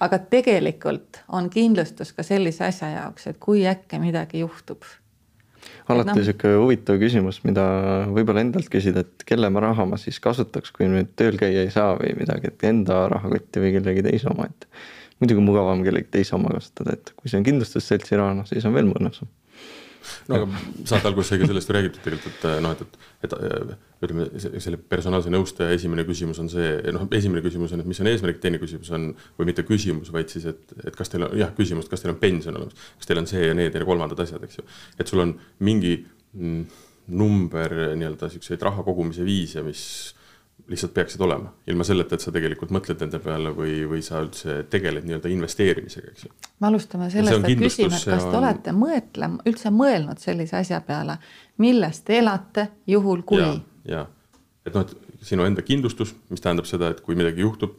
[0.00, 4.84] aga tegelikult on kindlustus ka sellise asja jaoks, et kui äkki midagi juhtub
[5.88, 6.26] alati no.
[6.28, 7.64] sihuke huvitav küsimus, mida
[8.12, 11.72] võib-olla endalt küsida, et kelle ma raha ma siis kasutaks, kui nüüd tööl käia ei
[11.72, 14.68] saa või midagi, et enda rahakotti või kellegi teise oma, et.
[15.20, 18.76] muidugi mugavam kellegi teise oma kasutada, et kui see on kindlustusseltsi raha, noh siis on
[18.76, 19.32] veel mõnusam
[20.28, 24.04] no aga saate alguses sai ka sellest ju räägitud tegelikult, et noh, et, et, et
[24.04, 24.28] ütleme,
[24.62, 28.40] selle personaalse nõustaja esimene küsimus on see, noh, esimene küsimus on, et mis on eesmärk,
[28.42, 31.90] teine küsimus on, või mitte küsimus, vaid siis, et, et kas teil on, jah, küsimus,
[31.90, 34.60] kas teil on pension olemas, kas teil on see ja need ja kolmandad asjad, eks
[34.60, 34.68] ju.
[34.98, 35.34] et sul on
[35.66, 35.96] mingi
[36.34, 36.62] mm,
[37.18, 39.82] number nii-öelda siukseid raha kogumise viise, mis
[40.68, 44.60] lihtsalt peaksid olema, ilma selleta, et sa tegelikult mõtled nende peale või, või sa üldse
[44.70, 46.32] tegeled nii-öelda investeerimisega, eks ju.
[46.60, 48.38] me alustame sellest, et küsime, et kas te on...
[48.42, 51.16] olete mõetlema, üldse mõelnud sellise asja peale,
[51.64, 53.40] millest te elate, juhul kui.
[53.40, 53.54] ja,
[53.88, 54.06] ja.,
[54.68, 57.78] et noh, et sinu enda kindlustus, mis tähendab seda, et kui midagi juhtub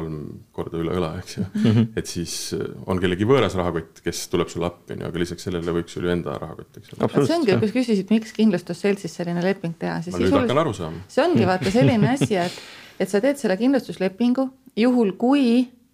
[0.00, 0.18] kolm
[0.56, 1.64] korda üle õla, eks ju mm.
[1.64, 1.88] -hmm.
[2.00, 5.46] et siis äh, on kellegi võõras rahakott, kes tuleb sulle appi, on ju, aga lisaks
[5.48, 7.10] sellele võiks sul ju enda rahakott, eks ole.
[7.28, 10.16] see ongi, kui sa küsisid, miks kindlustusseltsis selline leping teha, siis.
[10.16, 11.04] ma nüüd hakkan aru saama.
[11.12, 12.58] see ongi vaata selline asi, et,
[12.98, 14.48] et sa teed selle kindlustuslepingu
[14.80, 15.46] juhul, kui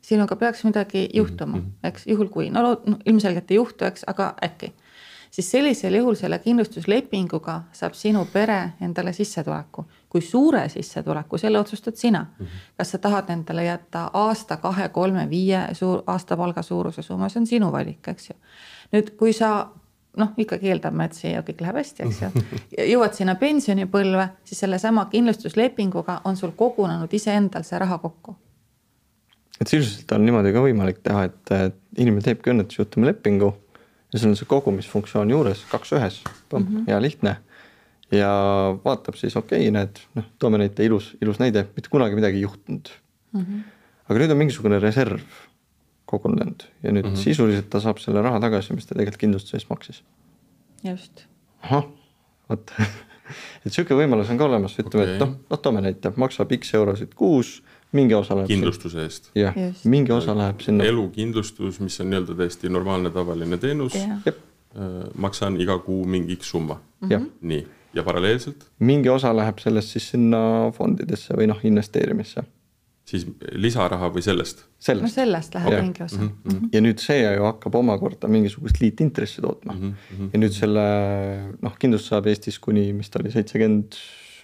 [0.07, 1.89] sinuga peaks midagi juhtuma mm, -hmm.
[1.91, 4.73] eks, juhul kui, no, no ilmselgelt ei juhtu, eks, aga äkki
[5.37, 9.85] siis sellisel juhul selle kindlustuslepinguga saab sinu pere endale sissetuleku.
[10.17, 12.45] Kui suure sissetuleku, selle otsustad sina mm.
[12.45, 12.69] -hmm.
[12.77, 17.47] kas sa tahad endale jätta aasta, kahe, kolme, viie suur, aastapalga suuruse summa, see on
[17.47, 18.37] sinu valik, eks ju.
[18.93, 19.69] nüüd, kui sa
[20.17, 22.31] noh, ikkagi eeldame, et see kõik läheb hästi, eks ju.
[22.95, 28.37] jõuad sinna pensionipõlve, siis sellesama kindlustuslepinguga on sul kogunenud iseendal see raha kokku.
[29.61, 33.55] et sisuliselt on niimoodi ka võimalik teha, et inimene teebki õnnetusjuhtumi lepingu
[34.13, 36.85] ja sul on see kogumisfunktsioon juures, kaks ühes, mm -hmm.
[36.89, 37.37] hea lihtne.
[38.15, 38.31] Ja
[38.85, 42.47] vaatab siis, okei okay,, näed, noh, toome näite, ilus, ilus näide, mitte kunagi midagi ei
[42.47, 42.91] juhtunud
[43.33, 43.41] mm.
[43.41, 43.63] -hmm.
[44.09, 45.25] aga nüüd on mingisugune reserv
[46.07, 47.25] kogunenud ja nüüd mm -hmm.
[47.25, 50.03] sisuliselt ta saab selle raha tagasi, mis ta tegelikult kindlustuse eest maksis.
[50.85, 51.27] just.
[51.63, 51.85] ahah,
[52.49, 52.73] vot
[53.67, 56.75] et sihuke võimalus on ka olemas, ütleme okay., et noh, noh, toome näite, maksab X
[56.75, 58.51] eurosid kuus mingi osa läheb.
[58.51, 59.31] kindlustuse eest.
[59.35, 59.55] jah,
[59.85, 60.85] mingi osa läheb sinna.
[60.85, 63.97] elukindlustus, mis on nii-öelda täiesti normaalne tavaline teenus.
[64.77, 66.81] Äh, maksan iga kuu mingi X summa.
[67.41, 68.69] nii, ja paralleelselt?
[68.79, 70.43] mingi osa läheb sellest siis sinna
[70.77, 72.45] fondidesse või noh, investeerimisse
[73.07, 74.65] siis lisaraha või sellest?
[74.83, 75.81] sellest, no sellest läheb ja.
[75.85, 76.31] mingi osa mm.
[76.43, 76.69] -hmm.
[76.75, 79.95] ja nüüd see ju hakkab omakorda mingisugust liitintressi tootma mm.
[80.11, 80.31] -hmm.
[80.35, 80.87] ja nüüd selle
[81.63, 84.01] noh, kindlust saab Eestis kuni, mis ta oli, seitsekümmend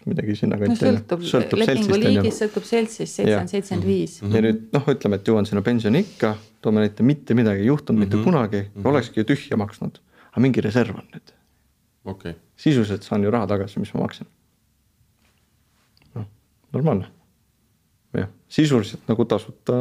[0.07, 0.93] midagi sinnakanti no,.
[0.93, 4.17] sõltub, sõltub lepingu liigist, sõltub seltsist, seitsekümmend, seitsekümmend viis.
[4.23, 6.33] ja nüüd noh, ütleme, et jõuan sinna pensioniikka,
[6.65, 8.11] toome näite, mitte midagi ei juhtunud mm, -hmm.
[8.11, 8.25] mitte mhm.
[8.25, 8.91] kunagi mm, -hmm.
[8.95, 11.35] olekski ju tühja maksnud, aga mingi reserv on nüüd
[12.05, 12.37] okay..
[12.57, 14.29] sisuliselt saan ju raha tagasi, mis ma maksin.
[16.15, 16.29] noh,
[16.75, 17.11] normaalne
[18.17, 19.79] jah, sisuliselt nagu tasuta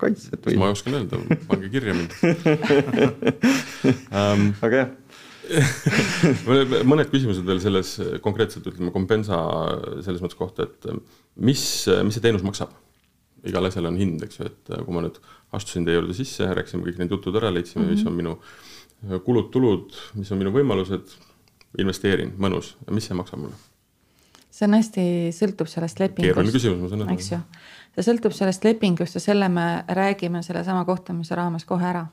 [0.00, 0.58] kaitset või.
[0.60, 2.16] ma oskan öelda, pange kirja mind
[4.10, 4.96] um, aga jah
[6.90, 9.38] mõned küsimused veel selles konkreetselt ütleme kompensa
[10.04, 10.86] selles mõttes kohta, et
[11.42, 11.64] mis,
[12.06, 12.76] mis see teenus maksab?
[13.48, 15.16] igal asjal on hind, eks ju, et kui ma nüüd
[15.56, 17.96] astusin teie juurde sisse, rääkisime kõik need jutud ära, leidsime mm, -hmm.
[17.96, 21.14] mis on minu kulud-tulud, mis on minu võimalused,
[21.78, 23.58] investeerin, mõnus, mis see maksab mulle?
[24.50, 25.02] see on hästi,
[25.32, 26.34] sõltub sellest lepingust.
[26.34, 27.14] keeruline küsimus, ma saan aru.
[27.14, 27.42] eks ju,
[27.94, 32.08] see sõltub sellest lepingust ja selle me räägime sellesama kohtumise raames kohe ära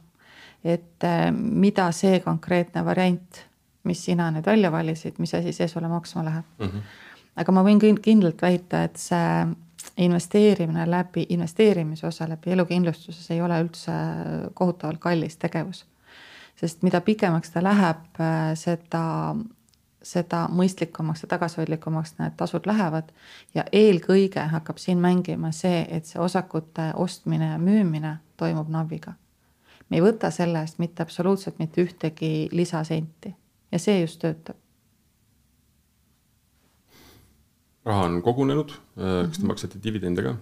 [0.63, 3.43] et äh, mida see konkreetne variant,
[3.87, 6.67] mis sina nüüd välja valisid, mis asi see sulle maksma läheb mm.
[6.67, 6.81] -hmm.
[7.43, 9.47] aga ma võin kindlalt väita, et see
[9.97, 13.91] investeerimine läbi, investeerimise osa läbi elukindlustuses ei ole üldse
[14.53, 15.85] kohutavalt kallis tegevus.
[16.57, 19.35] Sest mida pikemaks ta läheb, äh, seda,
[20.01, 23.13] seda mõistlikumaks ja tagasihoidlikumaks need tasud lähevad.
[23.55, 29.13] ja eelkõige hakkab siin mängima see, et see osakute ostmine ja müümine toimub NAV-iga
[29.89, 33.33] me ei võta selle eest mitte absoluutselt mitte ühtegi lisasenti
[33.71, 34.59] ja see just töötab.
[37.87, 39.47] raha on kogunenud, kas te mhm.
[39.47, 40.35] maksate dividende ka?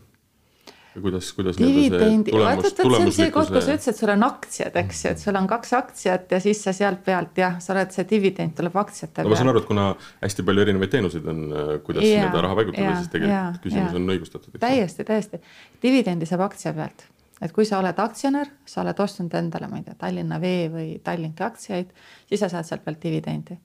[1.02, 5.02] Kuidas, kuidas vot see on see koht, kus sa ütlesid, et sul on aktsiad, eks
[5.06, 8.08] ju, et sul on kaks aktsiat ja siis sa sealt pealt jah, sa oled, see
[8.10, 9.28] dividend tuleb aktsiate pealt.
[9.28, 9.90] no ma saan aru, et kuna
[10.22, 11.44] hästi palju erinevaid teenuseid on,
[11.88, 14.00] kuidas nii-öelda raha paigutada, siis tegelikult ja, küsimus ja.
[14.00, 14.58] on õigustatud.
[14.64, 15.44] täiesti, täiesti,
[15.84, 17.08] dividendi saab aktsia pealt
[17.44, 20.90] et kui sa oled aktsionär, sa oled ostnud endale, ma ei tea, Tallinna Vee või
[21.04, 21.92] Tallinki aktsiaid,
[22.30, 23.60] siis sa saad sealt pealt dividendi.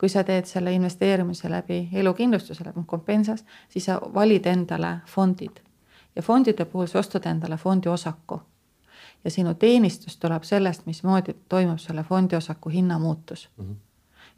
[0.00, 5.60] kui sa teed selle investeerimise läbi elukindlustuse läbi Compensas, siis sa valid endale fondid
[6.16, 8.40] ja fondide puhul sa ostad endale fondiosaku.
[9.24, 13.64] ja sinu teenistus tuleb sellest, mismoodi toimub selle fondiosaku hinnamuutus mm.
[13.64, 13.76] -hmm.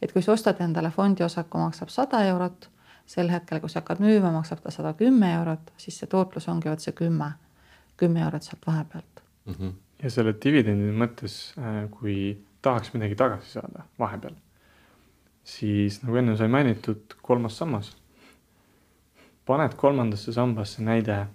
[0.03, 2.70] et kui sa ostad endale fondiosaku, maksab sada eurot,
[3.07, 6.70] sel hetkel, kui sa hakkad müüma, maksab ta sada kümme eurot, siis see tootlus ongi
[6.70, 7.33] vot see kümme,
[7.97, 9.55] kümme eurot sealt vahepealt mm.
[9.55, 9.73] -hmm.
[10.03, 14.35] ja selle dividendi mõttes, äh, kui tahaks midagi tagasi saada vahepeal,
[15.45, 17.97] siis nagu enne sai mainitud, kolmas sammas.
[19.47, 21.27] paned kolmandasse sambasse näide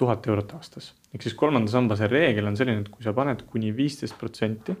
[0.00, 3.42] tuhat eurot aastas ehk siis kolmanda samba see reegel on selline, et kui sa paned
[3.50, 4.76] kuni viisteist protsenti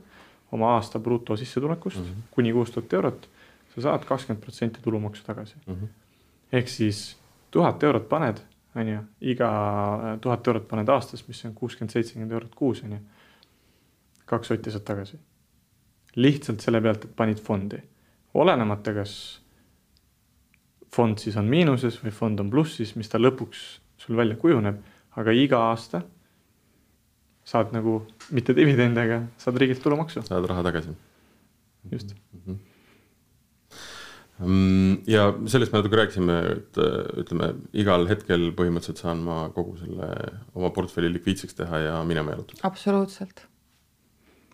[0.54, 2.28] oma aasta brutosissetulekust mm -hmm.
[2.30, 3.28] kuni kuus tuhat eurot,
[3.74, 5.74] sa saad kakskümmend protsenti tulumaksu tagasi mm.
[5.74, 5.88] -hmm.
[6.52, 7.16] ehk siis
[7.50, 8.36] tuhat eurot paned,
[8.74, 9.50] on ju, iga
[10.20, 12.98] tuhat eurot paned aastas, mis on kuuskümmend, seitsekümmend eurot kuus, on ju.
[14.26, 15.18] kaks sotti saad tagasi.
[16.16, 17.78] lihtsalt selle pealt, et panid fondi,
[18.34, 19.40] olenemata, kas
[20.94, 24.76] fond siis on miinuses või fond on plussis, mis ta lõpuks sul välja kujuneb,
[25.18, 26.02] aga iga aasta
[27.50, 28.00] saad nagu
[28.30, 30.22] mitte dividende, aga saad riigilt tulumaksu.
[30.26, 30.96] saad raha tagasi.
[31.90, 32.40] just mm.
[32.46, 32.58] -hmm
[34.40, 36.78] ja sellest me natuke rääkisime, et
[37.20, 40.08] ütleme, igal hetkel põhimõtteliselt saan ma kogu selle
[40.56, 42.60] oma portfelli likviidseks teha ja minema jalutada.
[42.62, 43.44] absoluutselt.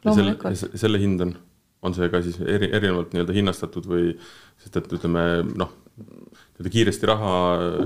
[0.05, 0.67] loomulikult.
[0.75, 1.37] selle hind on,
[1.83, 4.17] on see ka siis eri, erinevalt nii-öelda hinnastatud või,
[4.59, 5.23] sest et ütleme
[5.55, 7.35] noh nii-öelda kiiresti raha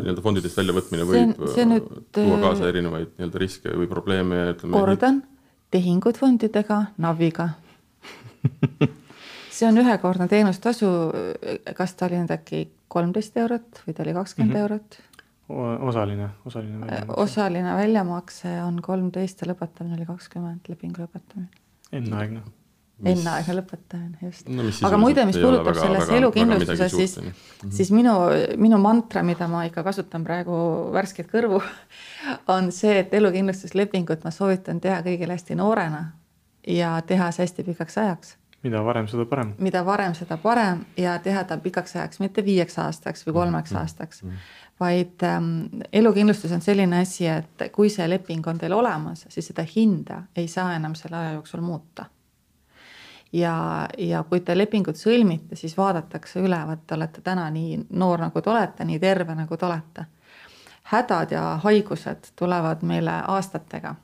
[0.00, 4.40] nii-öelda fondidest väljavõtmine võib see, see nüüd, tuua äh, kaasa erinevaid nii-öelda riske või probleeme.
[4.70, 5.22] kordan,
[5.70, 7.50] tehingud fondidega, NAV-iga
[9.54, 10.90] see on ühekordne teenustasu,
[11.76, 14.62] kas ta oli nüüd äkki kolmteist eurot või ta oli kakskümmend mm -hmm.
[14.62, 15.00] eurot?
[15.90, 17.22] osaline, osaline väljamakse.
[17.22, 21.50] osaline väljamakse on kolmteist ja lõpetamine oli kakskümmend, lepingu lõpetamine.
[21.92, 22.42] enneaegne
[23.05, 24.64] enneaegne lõpetamine, just no,.
[24.88, 27.70] aga muide, mis puudutab selles elukindlustuse, siis mm, -hmm.
[27.76, 28.14] siis minu,
[28.57, 30.55] minu mantra, mida ma ikka kasutan praegu
[30.92, 31.62] värskeid kõrvu,
[32.55, 36.05] on see, et elukindlustuslepingut ma soovitan teha kõigile hästi noorena
[36.66, 38.36] ja teha see hästi pikaks ajaks.
[38.62, 39.55] mida varem, seda parem.
[39.59, 43.76] mida varem, seda parem ja teha ta pikaks ajaks, mitte viieks aastaks või kolmeks mm
[43.76, 43.80] -hmm.
[43.80, 44.30] aastaks mm.
[44.30, 49.46] -hmm vaid ähm, elukindlustus on selline asi, et kui see leping on teil olemas, siis
[49.46, 52.05] seda hinda ei saa enam selle aja jooksul muuta
[53.33, 58.26] ja, ja kui te lepingut sõlmite, siis vaadatakse üle, vot te olete täna nii noor,
[58.26, 60.07] nagu te olete, nii terve, nagu te olete.
[60.91, 63.95] hädad ja haigused tulevad meile aastatega.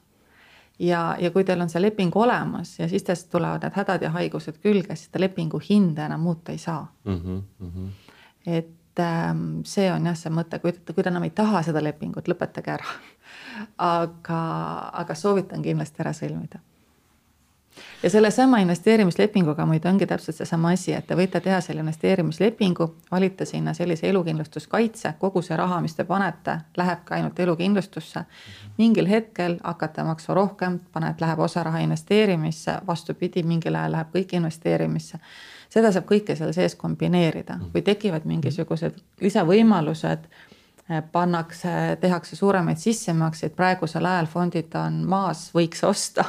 [0.78, 4.10] ja, ja kui teil on see leping olemas ja siis teist tulevad need hädad ja
[4.10, 7.14] haigused külge, siis te lepingu hinda enam muuta ei saa mm.
[7.14, 7.90] -hmm, mm -hmm.
[8.46, 12.28] et ähm, see on jah, see mõte, kui, kui te enam ei taha seda lepingut,
[12.28, 12.84] lõpetage ära.
[13.78, 14.40] aga,
[14.92, 16.58] aga soovitan kindlasti ära sõlmida
[18.02, 23.44] ja sellesama investeerimislepinguga muide ongi täpselt seesama asi, et te võite teha selle investeerimislepingu, valite
[23.44, 28.24] sinna sellise elukindlustuskaitse, kogu see raha, mis te panete, lähebki ainult elukindlustusse.
[28.78, 34.36] mingil hetkel hakkate maksma rohkem, paned, läheb osa raha investeerimisse, vastupidi, mingil ajal läheb kõik
[34.36, 35.18] investeerimisse.
[35.68, 40.28] seda saab kõike seal sees kombineerida, kui tekivad mingisugused lisavõimalused
[40.90, 46.24] eh, pannakse, tehakse suuremaid sissemakseid, praegusel ajal fondid on maas, võiks osta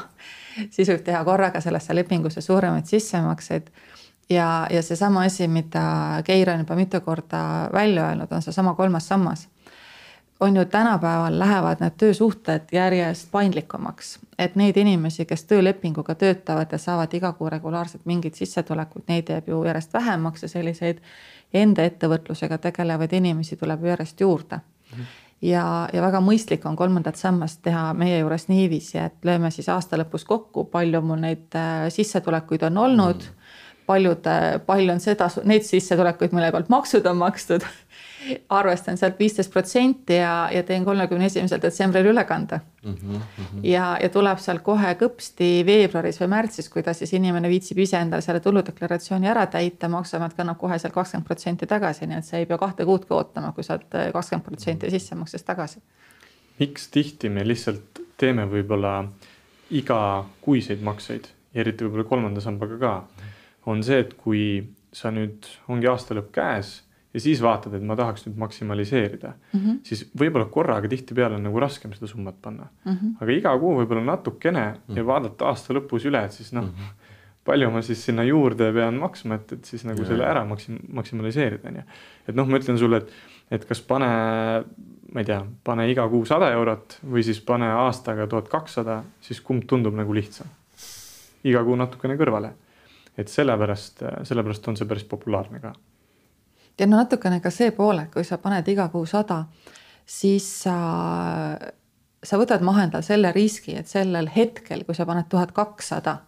[0.70, 3.70] siis võib teha korraga sellesse lepingusse suuremaid sissemakseid.
[4.30, 9.08] ja, ja seesama asi, mida Keir on juba mitu korda välja öelnud, on seesama kolmas
[9.08, 9.48] sammas.
[10.40, 16.78] on ju tänapäeval lähevad need töösuhted järjest paindlikumaks, et neid inimesi, kes töölepinguga töötavad ja
[16.78, 20.98] saavad iga kuu regulaarselt mingit sissetulekut, neid jääb ju järjest vähemaks ja selliseid
[21.54, 24.98] enda ettevõtlusega tegelevaid inimesi tuleb järjest juurde mm.
[25.04, 29.70] -hmm ja, ja väga mõistlik on kolmandat sammast teha meie juures niiviisi, et lööme siis
[29.70, 34.26] aasta lõpus kokku, palju mul neid äh, sissetulekuid on olnud mm., paljud,
[34.68, 37.64] palju on seda, neid sissetulekuid, mille pealt maksud on makstud
[38.50, 42.94] arvestan sealt viisteist protsenti ja, ja teen kolmekümne esimesel detsembril ülekande mm.
[42.94, 43.60] -hmm.
[43.64, 48.22] ja, ja tuleb sealt kohe kõpsti veebruaris või märtsis, kuidas siis inimene viitsib ise endale
[48.22, 52.46] selle tuludeklaratsiooni ära täita, maksuamet kannab kohe seal kakskümmend protsenti tagasi, nii et sa ei
[52.46, 55.80] pea kahte kuudki ootama, kui saad kakskümmend protsenti sissemaksest tagasi.
[56.60, 59.04] miks tihti me lihtsalt teeme võib-olla
[59.72, 62.94] igakuiseid makseid, eriti võib-olla kolmanda sambaga ka,
[63.66, 66.87] on see, et kui sa nüüd ongi aasta lõpp käes
[67.18, 69.78] ja siis vaatad, et ma tahaks nüüd maksimaliseerida mm, -hmm.
[69.88, 72.92] siis võib-olla korraga tihtipeale on nagu raskem seda summat panna mm.
[72.92, 73.16] -hmm.
[73.22, 74.98] aga iga kuu võib-olla natukene mm -hmm.
[74.98, 77.16] ja vaadata aasta lõpus üle, et siis noh mm, -hmm.
[77.46, 80.12] palju ma siis sinna juurde pean maksma, et, et siis nagu ja.
[80.12, 81.84] selle ära maksim-, maksimaliseerida, on ju.
[82.28, 83.12] et noh, ma ütlen sulle, et,
[83.52, 84.12] et kas pane,
[85.14, 89.42] ma ei tea, pane iga kuu sada eurot või siis pane aastaga tuhat kakssada, siis
[89.42, 90.48] kumb tundub nagu lihtsam.
[91.44, 92.54] iga kuu natukene kõrvale.
[93.18, 95.74] et sellepärast, sellepärast on see päris populaarne ka
[96.80, 99.44] ja no natukene ka see pool, et kui sa paned iga kuu sada,
[100.08, 100.78] siis sa,
[102.24, 106.20] sa võtad maha endale selle riski, et sellel hetkel, kui sa paned tuhat kakssada,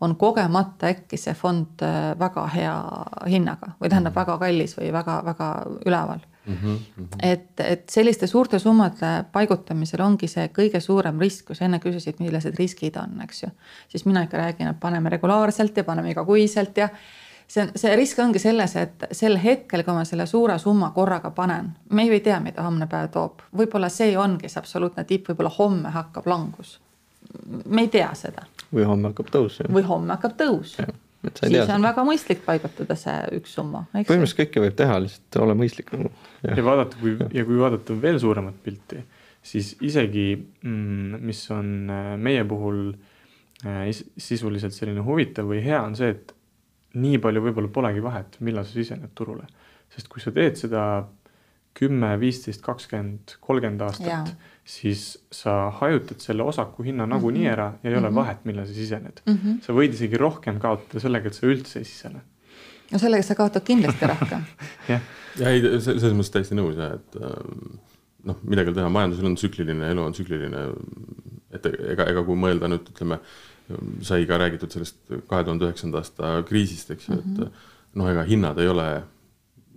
[0.00, 2.74] on kogemata äkki see fond äh, väga hea
[3.26, 4.20] hinnaga või tähendab -hmm.
[4.20, 5.48] väga kallis või väga-väga
[5.86, 6.54] üleval mm.
[6.54, 7.06] -hmm.
[7.22, 12.20] et, et selliste suurte summade paigutamisel ongi see kõige suurem risk, kui sa enne küsisid,
[12.22, 13.50] millised riskid on, eks ju.
[13.88, 16.88] siis mina ikka räägin, et paneme regulaarselt ja paneme igakuiselt ja
[17.48, 21.30] see on, see risk ongi selles, et sel hetkel, kui ma selle suure summa korraga
[21.34, 25.30] panen, me ju ei tea, mida homne päev toob, võib-olla see ongi see absoluutne tipp,
[25.30, 26.78] võib-olla homme hakkab langus.
[27.66, 28.46] me ei tea seda.
[28.74, 29.60] või homme hakkab tõus.
[29.72, 30.76] või homme hakkab tõus.
[30.76, 31.82] siis on seda.
[31.88, 33.86] väga mõistlik paigutada see üks summa.
[33.94, 36.12] põhimõtteliselt kõike võib teha, lihtsalt ole mõistlik nagu.
[36.44, 39.04] ja vaadata, kui ja kui vaadata veel suuremat pilti,
[39.42, 42.90] siis isegi mm, mis on äh, meie puhul
[43.64, 43.86] äh,
[44.16, 46.34] sisuliselt selline huvitav või hea on see, et
[46.98, 49.46] nii palju võib-olla polegi vahet, millal sa sisened turule.
[49.88, 50.82] sest kui sa teed seda
[51.78, 54.32] kümme, viisteist, kakskümmend, kolmkümmend aastat,
[54.68, 57.52] siis sa hajutad selle osaku hinna nagunii mhm.
[57.52, 58.20] ära ja ei ole mm -hmm.
[58.20, 59.38] vahet, millal sa sisened mm.
[59.38, 59.60] -hmm.
[59.66, 62.20] sa võid isegi rohkem kaotada sellega, et sa üldse ei sisene.
[62.92, 64.42] no sellega sa kaotad kindlasti rohkem
[64.92, 65.00] jah,
[65.38, 67.78] ja ei, selles mõttes täiesti nõus jah, et ähm,
[68.24, 70.64] noh, midagi ei teha, majandusel on tsükliline, elu on tsükliline.
[71.52, 73.20] et ega, ega kui mõelda nüüd ütleme
[74.02, 77.32] sai ka räägitud sellest kahe tuhande üheksanda aasta kriisist, eks ju mm, -hmm.
[77.32, 77.64] et mhm.
[77.94, 78.88] noh, ega hinnad ei ole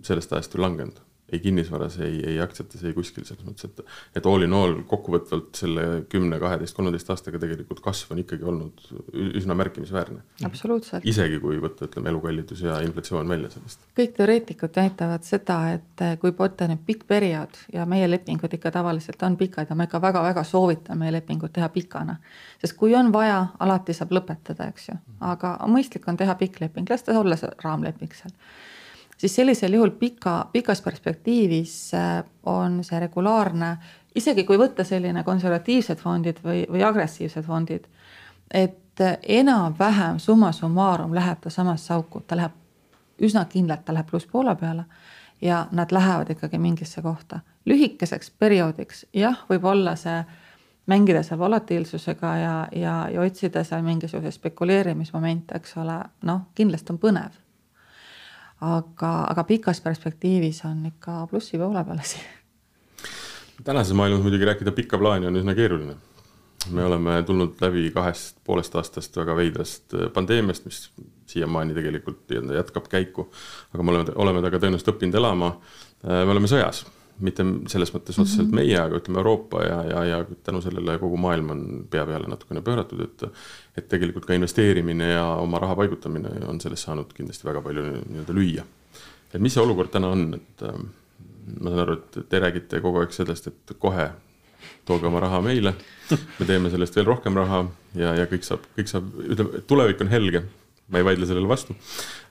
[0.02, 1.00] sellest ajast ju langenud
[1.32, 5.56] ei kinnisvaras, ei, ei aktsiates, ei kuskil selles mõttes, et et all in all kokkuvõtvalt
[5.56, 8.82] selle kümne, kaheteist, kolmeteist aastaga tegelikult kasv on ikkagi olnud
[9.40, 10.20] üsna märkimisväärne.
[10.44, 11.06] absoluutselt.
[11.08, 13.86] isegi kui võtta, ütleme, elukallidus ja inflatsioon välja sellest.
[13.98, 19.22] kõik teoreetikud näitavad seda, et kui võtta nüüd pikk periood ja meie lepingud ikka tavaliselt
[19.22, 22.18] on pikad ja ma ikka väga-väga soovitan meie lepingut teha pikana.
[22.60, 26.90] sest kui on vaja, alati saab lõpetada, eks ju, aga mõistlik on teha pikk leping,
[26.90, 28.36] las ta olla see raamleping seal
[29.22, 33.76] siis sellisel juhul pika, pikas perspektiivis äh, on see regulaarne,
[34.18, 37.86] isegi kui võtta selline konservatiivsed fondid või, või agressiivsed fondid,
[38.50, 42.58] et äh, enam-vähem summa summarum läheb ta samasse auku, ta läheb
[43.22, 44.88] üsna kindlalt, ta läheb plusspoole peale
[45.42, 47.40] ja nad lähevad ikkagi mingisse kohta.
[47.66, 50.18] lühikeseks perioodiks jah, võib olla see
[50.90, 56.98] mängida seal volatiilsusega ja, ja, ja otsida seal mingisuguseid spekuleerimismomente, eks ole, noh, kindlasti on
[56.98, 57.41] põnev
[58.62, 62.22] aga, aga pikas perspektiivis on ikka plussi poole peal asi.
[63.64, 65.96] tänases maailmas muidugi rääkida pikka plaani on üsna keeruline.
[66.70, 70.90] me oleme tulnud läbi kahest poolest aastast väga veidrast pandeemiast, mis
[71.26, 73.28] siiamaani tegelikult jätkab käiku.
[73.74, 75.56] aga me oleme, oleme temaga tõenäoliselt õppinud elama.
[76.02, 76.84] me oleme sõjas
[77.24, 78.60] mitte selles mõttes otseselt mm -hmm.
[78.60, 82.62] meie, aga ütleme Euroopa ja, ja, ja tänu sellele kogu maailm on pea peale natukene
[82.62, 83.26] pööratud, et
[83.76, 88.34] et tegelikult ka investeerimine ja oma raha paigutamine on sellest saanud kindlasti väga palju nii-öelda
[88.36, 88.64] lüüa.
[89.34, 90.82] et mis see olukord täna on, et äh,
[91.60, 94.10] ma saan aru, et te räägite kogu aeg sellest, et kohe
[94.84, 95.74] tooge oma raha meile,
[96.38, 97.64] me teeme sellest veel rohkem raha
[97.94, 100.42] ja, ja kõik saab, kõik saab, ütleme, tulevik on helge
[100.88, 101.76] ma ei vaidle sellele vastu.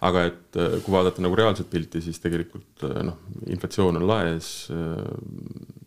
[0.02, 4.50] aga et äh, kui vaadata nagu reaalset pilti, siis tegelikult äh, noh, inflatsioon on laes.
[4.74, 5.78] Äh,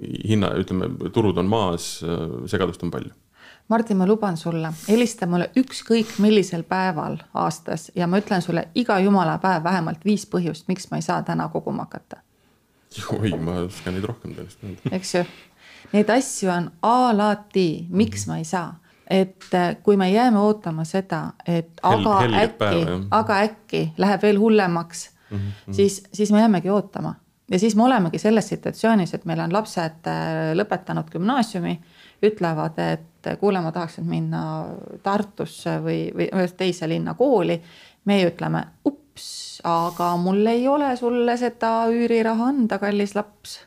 [0.00, 1.98] hinna, ütleme, turud on maas,
[2.48, 3.10] segadust on palju.
[3.68, 8.96] Martin, ma luban sulle, helista mulle ükskõik millisel päeval aastas ja ma ütlen sulle iga
[9.02, 12.22] jumala päev vähemalt viis põhjust, miks ma ei saa täna koguma hakata.
[13.18, 15.24] oi, ma oskan neid rohkem tõenäoliselt eks ju,
[15.92, 18.32] neid asju on alati, miks mm -hmm.
[18.32, 18.70] ma ei saa
[19.10, 24.38] et äh, kui me jääme ootama seda, et aga Hel, äkki, aga äkki läheb veel
[24.38, 25.74] hullemaks mm, -hmm.
[25.74, 27.14] siis, siis me jäämegi ootama.
[27.50, 31.80] ja siis me olemegi selles situatsioonis, et meil on lapsed äh, lõpetanud gümnaasiumi,
[32.22, 34.42] ütlevad, et kuule, ma tahaks nüüd minna
[35.02, 37.62] Tartusse või, või teise linna kooli.
[38.04, 43.58] meie ütleme, ups, aga mul ei ole sulle seda üüriraha anda, kallis laps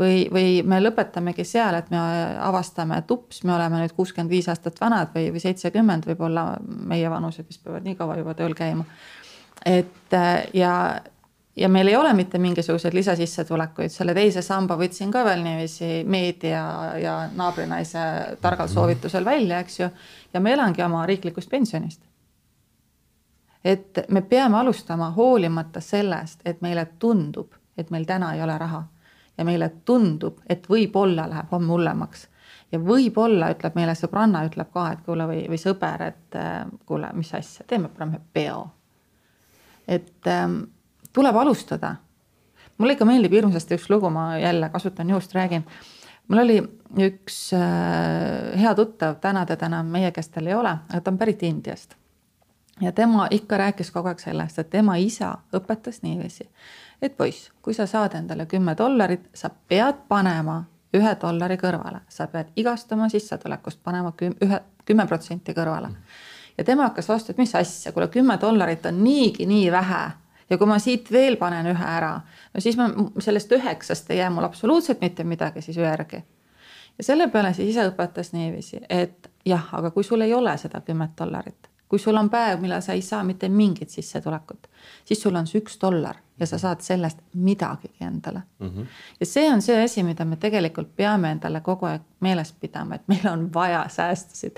[0.00, 2.00] või, või me lõpetamegi seal, et me
[2.40, 6.46] avastame, et ups, me oleme nüüd kuuskümmend viis aastat vanad või, või seitsekümmend võib-olla
[6.90, 8.84] meie vanused vist peavad nii kaua juba tööl käima.
[9.66, 10.16] et
[10.56, 10.74] ja,
[11.56, 16.62] ja meil ei ole mitte mingisuguseid lisasissetulekuid, selle teise samba võtsin ka veel niiviisi meedia
[17.00, 18.04] ja naabrinaise
[18.40, 19.90] targal soovitusel välja, eks ju.
[20.32, 22.00] ja ma elangi oma riiklikust pensionist.
[23.64, 28.84] et me peame alustama hoolimata sellest, et meile tundub, et meil täna ei ole raha
[29.40, 32.26] ja meile tundub, et võib-olla läheb homme hullemaks.
[32.72, 37.08] ja võib-olla ütleb meile sõbranna, ütleb ka, et kuule või, või sõber, et äh, kuule,
[37.16, 38.66] mis asja, teeme parem ühe peo.
[39.88, 40.60] et ähm,
[41.12, 41.96] tuleb alustada.
[42.78, 45.64] mulle ikka meeldib hirmsasti üks lugu, ma jälle kasutan juhust, räägin.
[46.28, 46.60] mul oli
[47.08, 51.18] üks äh, hea tuttav, täna teda enam meie käest tal ei ole, aga ta on
[51.18, 51.96] pärit Indiast
[52.80, 56.48] ja tema ikka rääkis kogu aeg sellest, et tema isa õpetas niiviisi,
[57.02, 62.26] et poiss, kui sa saad endale kümme dollarit, sa pead panema ühe dollari kõrvale, sa
[62.26, 65.90] pead igast oma sissetulekust panema küm, ühe, kümme protsenti kõrvale.
[66.58, 70.02] ja tema hakkas vastu, et mis asja, kuule kümme dollarit on niigi nii vähe
[70.50, 72.12] ja kui ma siit veel panen ühe ära,
[72.54, 72.90] no siis ma
[73.22, 76.24] sellest üheksast ei jää mul absoluutselt mitte midagi siis järgi.
[76.98, 80.80] ja selle peale siis ise õpetas niiviisi, et jah, aga kui sul ei ole seda
[80.80, 84.68] kümmet dollarit, kui sul on päev, millal sa ei saa mitte mingit sissetulekut,
[85.04, 88.68] siis sul on see üks dollar ja sa saad sellest midagigi endale mm.
[88.68, 88.86] -hmm.
[89.20, 93.08] ja see on see asi, mida me tegelikult peame endale kogu aeg meeles pidama, et
[93.08, 94.56] meil on vaja säästusid.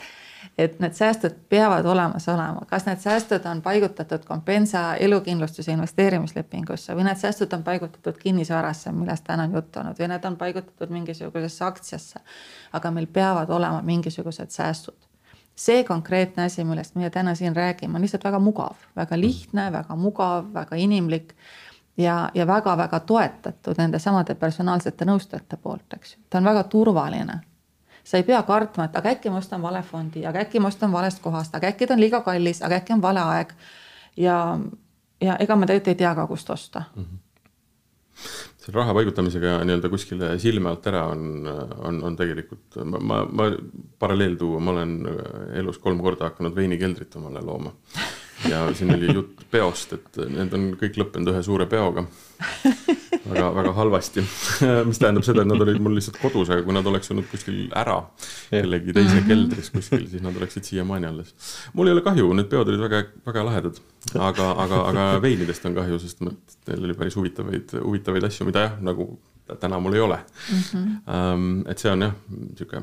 [0.59, 7.05] et need säästud peavad olemas olema, kas need säästud on paigutatud Compensa elukindlustuse investeerimislepingusse või
[7.05, 11.65] need säästud on paigutatud kinnisvarasse, millest täna on juttu olnud või need on paigutatud mingisugusesse
[11.65, 12.21] aktsiasse.
[12.73, 15.12] aga meil peavad olema mingisugused säästud
[15.57, 19.97] see konkreetne asi, millest meie täna siin räägime, on lihtsalt väga mugav, väga lihtne, väga
[19.97, 21.35] mugav, väga inimlik
[21.97, 27.41] ja, ja väga-väga toetatud nende samade personaalsete nõustajate poolt, eks ju, ta on väga turvaline.
[28.05, 30.93] sa ei pea kartma, et aga äkki ma ostan vale fondi, aga äkki ma ostan
[30.93, 33.53] valest kohast, aga äkki ta on liiga kallis, aga äkki on vale aeg.
[34.17, 34.59] ja,
[35.21, 37.03] ja ega ma tegelikult ei tea ka, kust osta mm.
[37.03, 37.19] -hmm
[38.63, 41.47] selle raha paigutamisega nii-öelda kuskile silme alt ära on,
[41.83, 43.49] on, on tegelikult, ma, ma, ma
[44.03, 44.99] paralleel tuua, ma olen
[45.59, 47.75] elus kolm korda hakanud veinikeldrit omale looma
[48.49, 52.07] ja siin oli jutt peost, et need on kõik lõppenud ühe suure peoga.
[53.29, 54.25] Väga, väga halvasti
[54.89, 57.65] mis tähendab seda, et nad olid mul lihtsalt kodus, aga kui nad oleks olnud kuskil
[57.79, 57.99] ära
[58.51, 61.35] kellegi teise keldris kuskil, siis nad oleksid siiamaani alles.
[61.77, 63.83] mul ei ole kahju, need peod olid väga, väga lahedad,
[64.15, 68.81] aga, aga, aga veinidest on kahju, sest neil oli päris huvitavaid, huvitavaid asju, mida jah,
[68.85, 69.13] nagu
[69.61, 70.59] täna mul ei ole mm.
[70.73, 71.63] -hmm.
[71.71, 72.19] et see on jah,
[72.59, 72.83] sihuke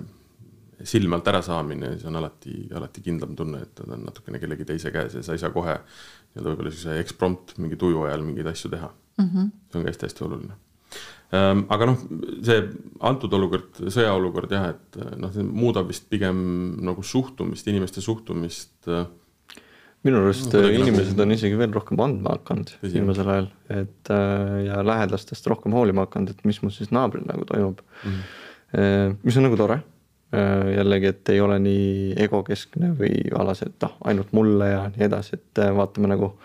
[0.83, 4.91] silme alt ärasaamine, siis on alati, alati kindlam tunne, et ta on natukene kellegi teise
[4.91, 8.71] käes ja sa ei saa kohe nii-öelda võib-olla siukse eksprompt mingi tuju ajal mingeid asju
[8.71, 9.29] teha mm.
[9.29, 9.51] -hmm.
[9.69, 10.57] see on ka hästi-hästi oluline.
[11.37, 12.03] Ehm, aga noh,
[12.45, 12.63] see
[13.11, 16.39] antud olukord, sõjaolukord jah, et noh, see muudab vist pigem
[16.85, 19.05] nagu suhtumist, inimeste suhtumist äh,
[20.07, 21.27] minu arust no, inimesed nagu...
[21.27, 26.33] on isegi veel rohkem andma hakanud viimasel ajal, et äh, ja lähedastest rohkem hoolima hakanud,
[26.33, 28.11] et mis mul siis naabril nagu toimub mm.
[28.73, 29.15] -hmm.
[29.23, 29.81] mis on nagu tore
[30.33, 35.07] Äh, jällegi, et ei ole nii egokeskne või alas, et noh, ainult mulle ja nii
[35.07, 36.35] edasi, et äh, vaatame nagu.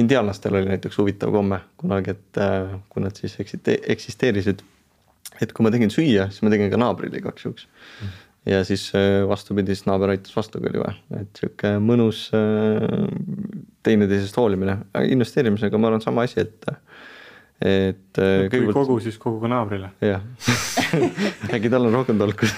[0.00, 4.62] Indiaanlastel oli näiteks huvitav komme kunagi, et äh, kui nad siis eksiste-, eksisteerisid.
[5.40, 8.16] et kui ma tegin süüa, siis ma tegin ka naabrile igaks juhuks mm.
[8.52, 8.90] ja siis
[9.28, 12.26] vastupidi, siis naaber aitas vastu, kui oli vaja, et sihuke mõnus
[13.86, 14.76] teineteisest hoolimine,
[15.14, 16.68] investeerimisega ma arvan sama asi, et
[17.62, 18.76] et kui kõigepealt...
[18.76, 19.92] kogu, siis kogu ka naabrile.
[20.02, 20.22] jah
[21.54, 22.48] äkki tal on rohkem tolku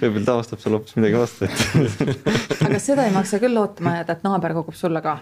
[0.00, 4.16] võib-olla ta ostab sulle hoopis midagi vastu, et aga seda ei maksa küll lootma jääda,
[4.16, 5.18] et naaber kogub sulle ka.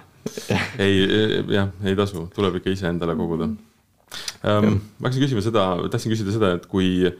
[0.79, 1.01] ei,
[1.55, 4.79] jah, ei tasu, tuleb ikka iseendale koguda um,.
[4.99, 7.11] ma hakkasin küsima seda, tahtsin küsida seda, et kui,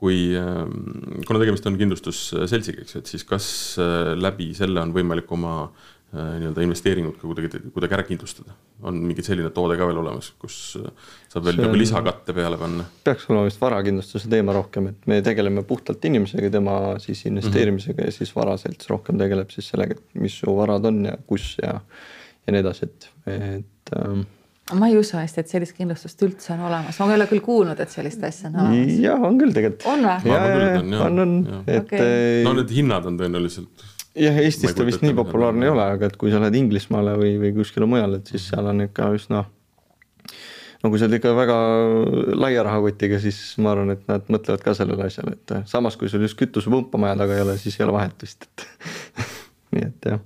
[0.00, 3.48] kui, ähm, kuna tegemist on kindlustusseltsiga, eks ju, et siis kas
[3.82, 8.54] äh, läbi selle on võimalik oma äh, Äh, nii-öelda investeeringut ka kuidagi, kuidagi ära kindlustada.
[8.86, 12.84] on mingi selline toode ka veel olemas, kus äh, saab veel nagu lisakatte peale panna?
[13.04, 18.04] peaks olema vist varakindlustuse teema rohkem, et me tegeleme puhtalt inimesega, tema siis investeerimisega mm
[18.04, 18.14] -hmm.
[18.14, 21.74] ja siis varaselts rohkem tegeleb siis sellega, et mis su varad on ja kus ja,
[22.46, 24.22] ja nii edasi, et, et ähm,
[24.78, 27.80] ma ei usu hästi, et sellist kindlustust üldse on olemas, ma ei ole küll kuulnud,
[27.82, 28.96] et sellist asja on olemas.
[29.08, 29.90] jah, on küll tegelikult.
[29.90, 30.96] on või?
[31.10, 31.36] on, on,
[31.66, 32.46] et okay..
[32.46, 36.16] no need hinnad on tõenäoliselt jah, Eestis ta vist nii populaarne ei ole, aga et
[36.20, 39.44] kui sa lähed Inglismaale või, või kuskile mujale, et siis seal on ikka üsna.
[40.82, 41.56] no kui sa oled ikka väga
[42.36, 46.24] laia rahakotiga, siis ma arvan, et nad mõtlevad ka sellele asjale, et samas, kui sul
[46.26, 48.68] just kütusepumpa maja taga ei ole, siis ei ole vahet vist, et
[49.76, 50.22] nii et jah.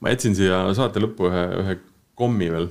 [0.00, 1.80] ma jätsin siia saate lõppu ühe, ühe
[2.20, 2.70] kommi veel.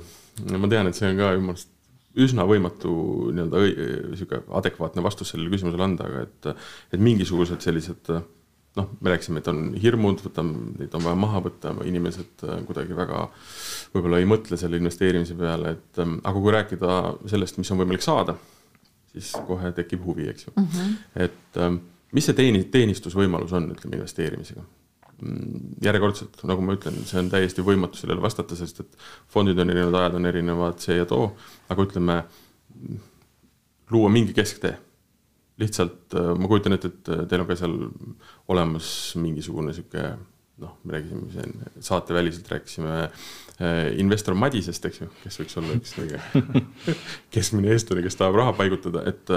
[0.56, 1.76] ma tean, et see on ka arust
[2.20, 2.92] üsna võimatu
[3.36, 8.10] nii-öelda sihuke adekvaatne vastus sellele küsimusele anda, aga et, et mingisugused sellised
[8.78, 12.96] noh, me rääkisime, et on hirmud, võtame, neid on vaja maha võtta, inimesed äh, kuidagi
[12.96, 13.24] väga
[13.94, 16.98] võib-olla ei mõtle selle investeerimise peale, et ähm, aga kui rääkida
[17.32, 18.36] sellest, mis on võimalik saada,
[19.10, 20.68] siis kohe tekib huvi, eks ju mm.
[20.74, 20.98] -hmm.
[21.26, 21.80] et ähm,
[22.14, 24.62] mis see teeni-, teenistusvõimalus on, ütleme investeerimisega?
[25.20, 28.94] Mm, järjekordselt, nagu ma ütlen, see on täiesti võimatu sellele vastata, sest et
[29.28, 31.34] fondid on erinevad, ajad on erinevad, see ja too,
[31.68, 32.22] aga ütleme,
[33.90, 34.78] luua mingi kesktee
[35.60, 37.76] lihtsalt äh, ma kujutan ette, et äh, teil on ka seal
[38.50, 38.90] olemas
[39.20, 40.04] mingisugune sihuke
[40.60, 45.94] noh, me rääkisime siin saateväliselt rääkisime äh, investor Madisest, eks ju, kes võiks olla üks
[45.96, 46.20] kõige
[47.34, 49.34] keskmine eestlane, kes tahab raha paigutada, et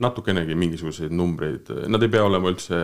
[0.00, 2.80] natukenegi mingisuguseid numbreid, nad ei pea olema üldse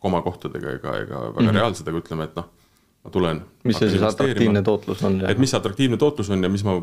[0.00, 1.56] komakohtadega ega, ega väga mm -hmm.
[1.56, 2.48] reaalsed, aga ütleme, et noh,
[3.04, 3.42] ma tulen.
[3.64, 5.20] mis see siis atraktiivne tootlus on?
[5.28, 6.76] et mis atraktiivne tootlus on ja mis ma,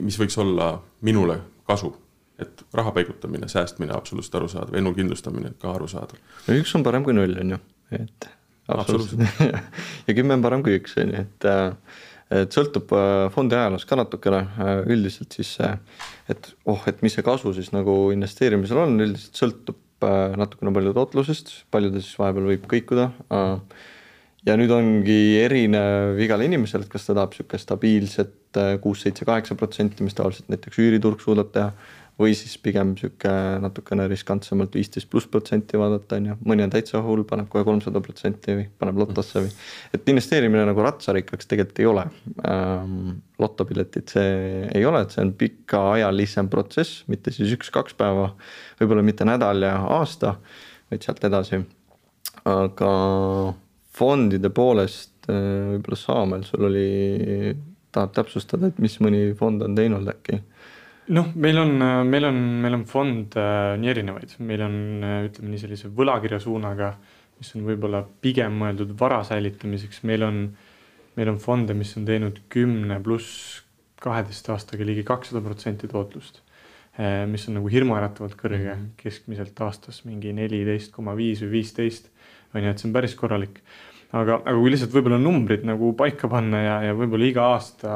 [0.00, 1.92] mis võiks olla minule kasu
[2.38, 6.20] et raha paigutamine, säästmine absoluutselt arusaadav, elu kindlustamine ka arusaadav.
[6.46, 7.62] no üks on parem kui null, on ju,
[7.98, 8.28] et
[8.68, 9.24] absoluutselt.
[10.08, 11.72] Ja kümme on parem kui üks, on ju, et äh,
[12.42, 14.42] et sõltub äh, fondi ajaloost ka natukene,
[14.92, 15.70] üldiselt siis see,
[16.28, 19.84] et oh, et mis see kasu siis nagu investeerimisel on, üldiselt sõltub
[20.38, 23.08] natukene palju tootlusest, palju ta siis vahepeal võib kõikuda.
[24.46, 29.56] ja nüüd ongi erinev igal inimesel, et kas ta tahab niisugust stabiilset kuus, seitse, kaheksa
[29.58, 31.72] protsenti, mis tavaliselt näiteks üüriturg suudab teha
[32.18, 33.30] või siis pigem sihuke
[33.62, 38.02] natukene riskantsemalt viisteist pluss protsenti vaadata, on ju, mõni on täitsa hull, paneb kohe kolmsada
[38.02, 39.52] protsenti või paneb lotosse või.
[39.94, 42.04] et investeerimine nagu ratsarikkaks tegelikult ei ole
[42.50, 43.22] ähm,.
[43.38, 44.32] lotopiletid see
[44.74, 48.32] ei ole, et see on pikaajalisem protsess, mitte siis üks-kaks päeva,
[48.80, 50.34] võib-olla mitte nädal ja aasta,
[50.90, 51.62] vaid sealt edasi.
[52.48, 52.92] aga
[53.98, 57.54] fondide poolest äh, võib-olla Saamel, sul oli,
[57.94, 60.42] tahad täpsustada, et mis mõni fond on teinud äkki?
[61.14, 61.76] Noh, meil on,
[62.08, 66.40] meil on, meil on fonde äh, nii erinevaid, meil on äh, ütleme nii sellise võlakirja
[66.42, 66.92] suunaga,
[67.38, 70.42] mis on võib-olla pigem mõeldud vara säilitamiseks, meil on,
[71.18, 73.62] meil on fonde, mis on teinud kümne pluss
[74.02, 76.42] kaheteist aastaga ligi kakssada protsenti tootlust.
[76.98, 78.94] Äh, mis on nagu hirmuäratavalt kõrge mm, -hmm.
[78.98, 82.10] keskmiselt aastas mingi neliteist koma viis või viisteist
[82.54, 83.60] on ju, et see on päris korralik.
[84.12, 87.90] aga, aga kui lihtsalt võib-olla numbrid nagu paika panna ja, ja võib-olla iga aasta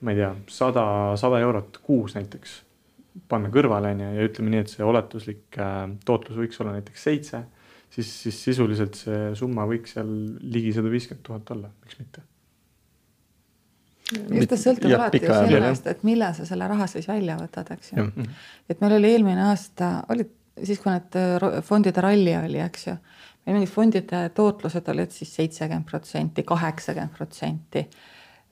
[0.00, 0.84] ma ei tea, sada,
[1.18, 2.62] sada eurot kuus näiteks
[3.30, 7.06] panna kõrvale, on ju, ja ütleme nii, et see oletuslik äh, tootlus võiks olla näiteks
[7.08, 7.42] seitse,
[7.90, 10.10] siis, siis sisuliselt see summa võiks seal
[10.54, 12.24] ligi sada viiskümmend tuhat olla, miks mitte.
[14.38, 17.94] just ta sõltub alati ju sellest, et millal sa selle raha siis välja võtad, eks
[17.96, 18.06] ju.
[18.70, 20.30] et meil oli eelmine aasta, olid
[20.62, 22.94] siis, kui need äh, fondide ralli oli, eks ju.
[23.46, 27.88] meil mingid fondide tootlused olid siis seitsekümmend protsenti, kaheksakümmend protsenti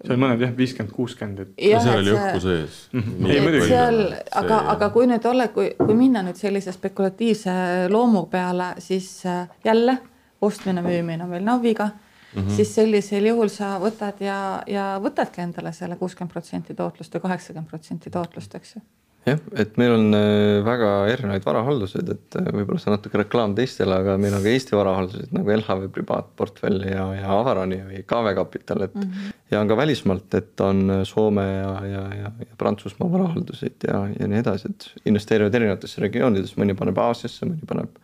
[0.05, 1.53] seal mõned jah, viiskümmend, kuuskümmend, et.
[1.71, 3.05] ja seal oli õhku sees mm.
[3.07, 3.69] -hmm.
[3.69, 4.01] seal,
[4.43, 7.55] aga, aga kui nüüd olla, kui, kui minna nüüd sellise spekulatiivse
[7.93, 9.99] loomu peale, siis äh, jälle
[10.41, 12.57] ostmine-müümine on meil naviga mm, -hmm.
[12.57, 17.71] siis sellisel juhul sa võtad ja, ja võtadki endale selle kuuskümmend protsenti tootlust või kaheksakümmend
[17.71, 18.83] protsenti tootlust, eks ju
[19.27, 23.57] jah, et meil on äh, väga erinevaid varahalduseid, et äh, võib-olla see on natuke reklaam
[23.59, 28.35] teistele, aga meil on ka Eesti varahalduseid nagu LHV privaatportfell ja, ja Avarani või KV
[28.39, 29.07] Kapital, et mm.
[29.09, 29.37] -hmm.
[29.55, 34.03] ja on ka välismaalt, et on äh, Soome ja, ja, ja, ja Prantsusmaa varahalduseid ja,
[34.15, 37.99] ja nii edasi, et investeerivad erinevatesse regioonidesse, mõni paneb Aasiasse, mõni paneb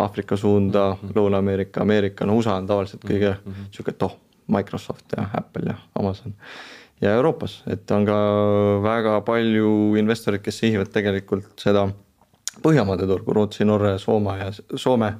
[0.00, 1.16] Aafrika suunda mm, -hmm.
[1.16, 3.72] Lõuna-Ameerika, Ameerika, no USA on tavaliselt kõige mm -hmm.
[3.72, 6.34] sihuke, et oh, Microsoft ja Apple ja Amazon
[7.00, 8.20] ja Euroopas, et on ka
[8.84, 11.88] väga palju investoreid, kes sihivad tegelikult seda
[12.60, 15.12] Põhjamaade turgu, Rootsi, Norra ja Soome ja Soome.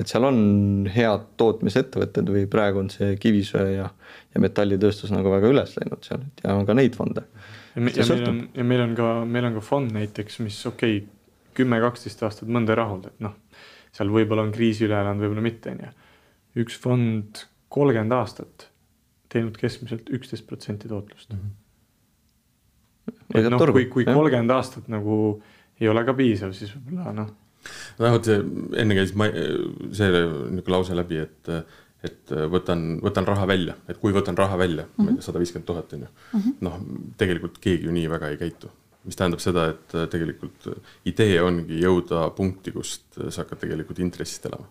[0.00, 0.38] et seal on
[0.88, 3.90] head tootmisettevõtted või praegu on see kivisöe ja,
[4.34, 7.26] ja metallitööstus nagu väga üles läinud seal ja on ka neid fonde.
[7.74, 11.12] ja, meil on, ja meil on ka, meil on ka fond näiteks, mis okei okay,,
[11.60, 13.36] kümme, kaksteist aastat mõnda ei rahulda, et noh,
[13.94, 15.94] seal võib-olla on kriisi üle elanud, võib-olla mitte, on ju.
[16.64, 18.67] üks fond kolmkümmend aastat
[19.32, 21.40] teinud keskmiselt üksteist protsenti tootlust mm.
[23.08, 23.40] -hmm.
[23.40, 25.42] et noh, kui, kui kolmkümmend aastat nagu
[25.80, 27.34] ei ole ka piisav, siis võib-olla noh.
[27.98, 28.30] no vot,
[28.82, 29.28] enne käis ma,
[29.92, 31.52] see niisugune lause läbi, et,
[32.04, 35.04] et võtan, võtan raha välja, et kui võtan raha välja mm, -hmm.
[35.04, 36.12] ma ei tea, sada viiskümmend tuhat on ju.
[36.32, 36.58] Mhm.
[36.60, 36.80] noh,
[37.16, 38.72] tegelikult keegi ju nii väga ei käitu
[39.08, 40.66] mis tähendab seda, et tegelikult
[41.08, 44.68] idee ongi jõuda punkti, kust sa hakkad tegelikult intressist elama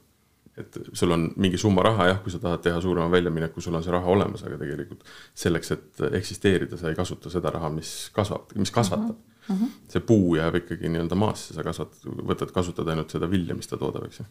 [0.58, 3.84] et sul on mingi summa raha jah, kui sa tahad teha suurema väljamineku, sul on
[3.86, 5.06] see raha olemas, aga tegelikult
[5.38, 9.56] selleks, et eksisteerida, sa ei kasuta seda raha, mis kasvab, mis kasvatab mm.
[9.56, 9.80] -hmm.
[9.94, 12.02] see puu jääb ikkagi nii-öelda maasse, sa kasvat-,
[12.32, 14.28] võtad kasutada ainult seda vilja, mis ta toodab, eks ju.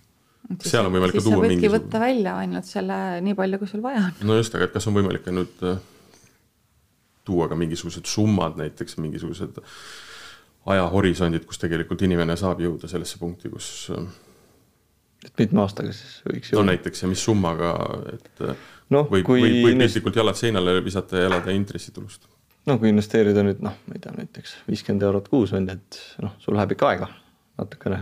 [0.66, 1.70] seal on võimalik ka tuua mingi.
[1.70, 4.26] võtta välja ainult selle nii palju, kui sul vaja on.
[4.26, 5.78] no just, aga et kas on võimalik nüüd äh,
[7.24, 9.62] tuua ka mingisugused summad näiteks, mingisugused
[10.66, 14.06] ajahorisondid, kus tegelikult inimene saab jõuda sellesse punkti, kus äh,
[15.26, 16.62] et mitme aastaga siis võiks jõuda?
[16.62, 17.74] no näiteks ja mis summaga,
[18.14, 22.28] et no, võib, võib, võib piltlikult jalad seinale visata ja elada intressitulust.
[22.70, 26.02] no kui investeerida nüüd noh, ma ei tea, näiteks viiskümmend eurot kuus on ju, et
[26.24, 27.10] noh, sul läheb ikka aega
[27.56, 28.00] natukene.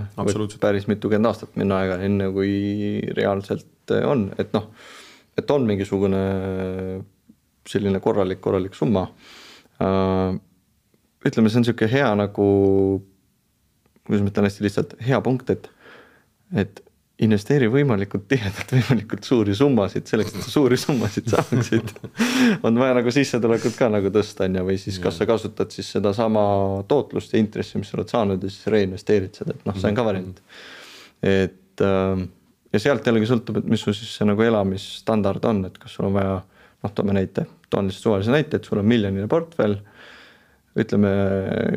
[0.61, 4.71] päris mitukümmend aastat minna aega, enne kui reaalselt on, et noh,
[5.39, 6.23] et on mingisugune
[7.69, 9.07] selline korralik, korralik summa.
[9.83, 10.37] Äh,
[11.25, 12.49] ütleme, see on sihuke hea nagu,
[14.05, 15.71] kuidas ma ütlen hästi lihtsalt, hea punkt, et,
[16.61, 16.84] et
[17.25, 21.93] investeeri võimalikult tihedalt võimalikult suuri summasid, selleks, et sa suuri summasid saaksid
[22.67, 25.91] on vaja nagu sissetulekut ka nagu tõsta, on ju, või siis kas sa kasutad siis
[25.97, 26.45] sedasama
[26.91, 29.99] tootlust ja intressi, mis sa oled saanud ja siis reinvesteerid seda, et noh, see on
[29.99, 30.41] ka variant.
[31.25, 32.27] et ähm,
[32.75, 36.09] ja sealt jällegi sõltub, et mis su siis see nagu elamisstandard on, et kas sul
[36.11, 36.41] on vaja,
[36.85, 39.81] noh, toome näite, toon lihtsalt suvalise näite, et sul on miljoniline portfell.
[40.75, 41.11] ütleme,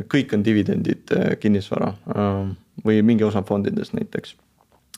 [0.09, 4.33] kõik on dividendid, äh, kinnisvara ähm, või mingi osa fondides näiteks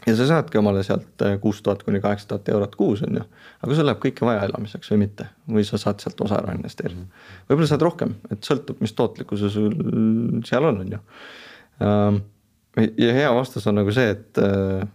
[0.09, 3.25] ja sa saadki omale sealt äh, kuus tuhat kuni kaheksa tuhat eurot kuus, on ju.
[3.61, 7.05] aga sul läheb kõike vaja elamiseks või mitte, või sa saad sealt osa ära investeerida.
[7.49, 9.75] võib-olla saad rohkem, et sõltub, mis tootlikkuse sul
[10.47, 11.01] seal on, on ju.
[11.85, 12.21] Ähm,
[12.99, 14.87] ja hea vastus on nagu see, et äh,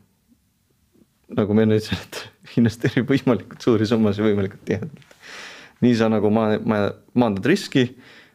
[1.39, 5.21] nagu ma enne ütlesin, et investeeri võimalikult suuri summasid võimalikult tihedalt.
[5.85, 7.89] nii sa nagu ma-, ma-, maandad riski,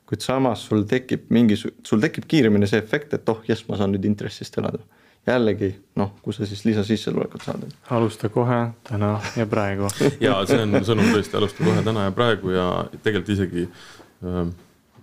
[0.10, 3.94] kuid samas sul tekib mingi, sul tekib kiiremini see efekt, et oh jess, ma saan
[3.94, 4.82] nüüd intressist elada
[5.28, 7.68] jällegi noh, kus sa siis lisasissetulekut saad.
[7.90, 9.90] alusta kohe täna ja praegu
[10.28, 12.66] ja see on sõnum tõesti, alusta kohe täna ja praegu ja
[13.04, 14.42] tegelikult isegi äh,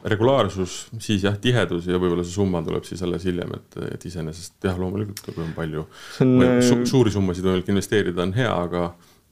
[0.06, 4.68] regulaarsus, siis jah, tihedus ja võib-olla see summa tuleb siis alles hiljem, et, et iseenesest
[4.68, 5.86] jah, loomulikult, kui on palju
[6.22, 8.90] on, su, äh, suuri summasid võimalik investeerida, on hea, aga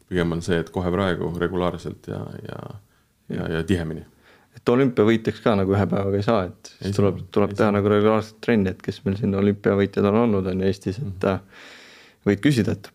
[0.08, 2.58] pigem on see, et kohe praegu regulaarselt ja, ja,
[3.36, 4.04] ja, ja tihemini
[4.64, 7.76] et olümpiavõitjaks ka nagu ühe päevaga ei saa, et siis ei tuleb, tuleb teha saa.
[7.76, 11.18] nagu regulaarset trenni, et kes meil siin olümpiavõitjad on olnud, on ju Eestis, et mm
[11.20, 11.64] -hmm.
[12.30, 12.88] võid küsida, et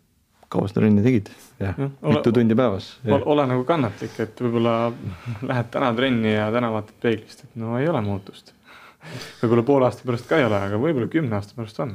[0.50, 2.98] kaua sa trenni tegid ja no, mitu tundi päevas.
[3.06, 4.92] ole nagu kannatlik, et võib-olla
[5.50, 8.52] lähed täna trenni ja täna vaatad peeglist, et no ei ole muutust.
[9.42, 11.94] võib-olla poole aasta pärast ka ei ole, aga võib-olla kümne aasta pärast on.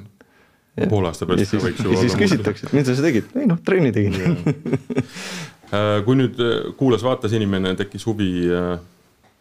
[0.89, 1.99] poole aasta pärast siis, võiks ju olla.
[1.99, 4.15] siis küsitakse, et mida sa tegid, ei noh, trenni tegin
[5.75, 8.47] äh, kui nüüd äh, kuulas-vaatas inimene, tekkis huvi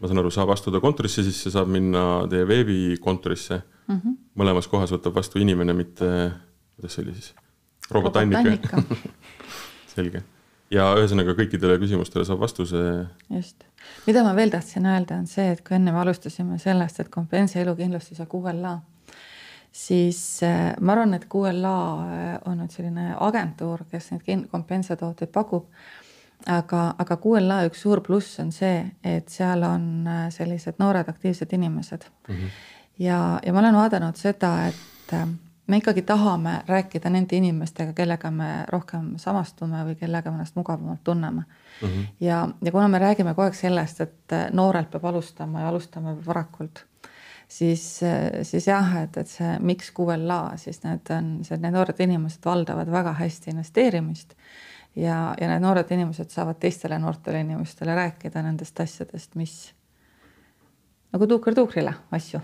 [0.01, 3.97] ma saan aru, saab astuda kontorisse sisse, saab minna teie veebikontorisse mm.
[3.97, 4.21] -hmm.
[4.41, 6.09] mõlemas kohas võtab vastu inimene, mitte,
[6.77, 7.35] kuidas see oli siis?
[7.91, 8.83] robotannika
[9.95, 10.23] selge.
[10.73, 12.81] ja ühesõnaga kõikidele küsimustele saab vastuse.
[13.31, 13.65] just,
[14.07, 17.61] mida ma veel tahtsin öelda, on see, et kui enne me alustasime sellest, et Compensa
[17.61, 18.79] elukindlustus ja QLA,
[19.73, 21.77] siis äh, ma arvan, et QLA
[22.07, 25.69] äh, on nüüd selline agentuur, kes neid Compensa tooteid pakub
[26.51, 31.53] aga, aga QLA üks suur pluss on see, et seal on äh, sellised noored aktiivsed
[31.53, 32.35] inimesed mm.
[32.35, 32.51] -hmm.
[32.99, 35.29] ja, ja ma olen vaadanud seda, et äh,
[35.67, 41.05] me ikkagi tahame rääkida nende inimestega, kellega me rohkem samastume või kellega me ennast mugavamalt
[41.05, 41.89] tunneme mm.
[41.89, 42.07] -hmm.
[42.21, 46.17] ja, ja kuna me räägime kogu aeg sellest, et äh, noorelt peab alustama ja alustama
[46.27, 46.85] varakult,
[47.49, 48.01] siis,
[48.43, 53.13] siis jah, et, et see miks QLA, siis need on, need noored inimesed valdavad väga
[53.13, 54.35] hästi investeerimist
[54.97, 59.73] ja, ja need noored inimesed saavad teistele noortele inimestele rääkida nendest asjadest, mis
[61.13, 62.41] nagu tuuker tuukrile asju.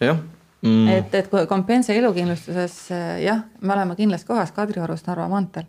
[0.00, 0.20] jah.
[0.62, 0.88] Mm..
[0.88, 2.76] et, et kui Compensa elukindlustuses
[3.24, 5.66] jah, me oleme kindlas kohas Kadriorus Narva maanteel,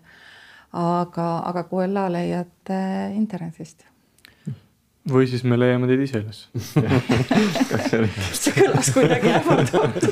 [0.70, 2.74] aga, aga QLA leiad
[3.16, 3.88] internetist.
[5.10, 6.46] Või siis me leiame teid ise üles.
[8.40, 10.06] See kõlas kuidagi ähvardavalt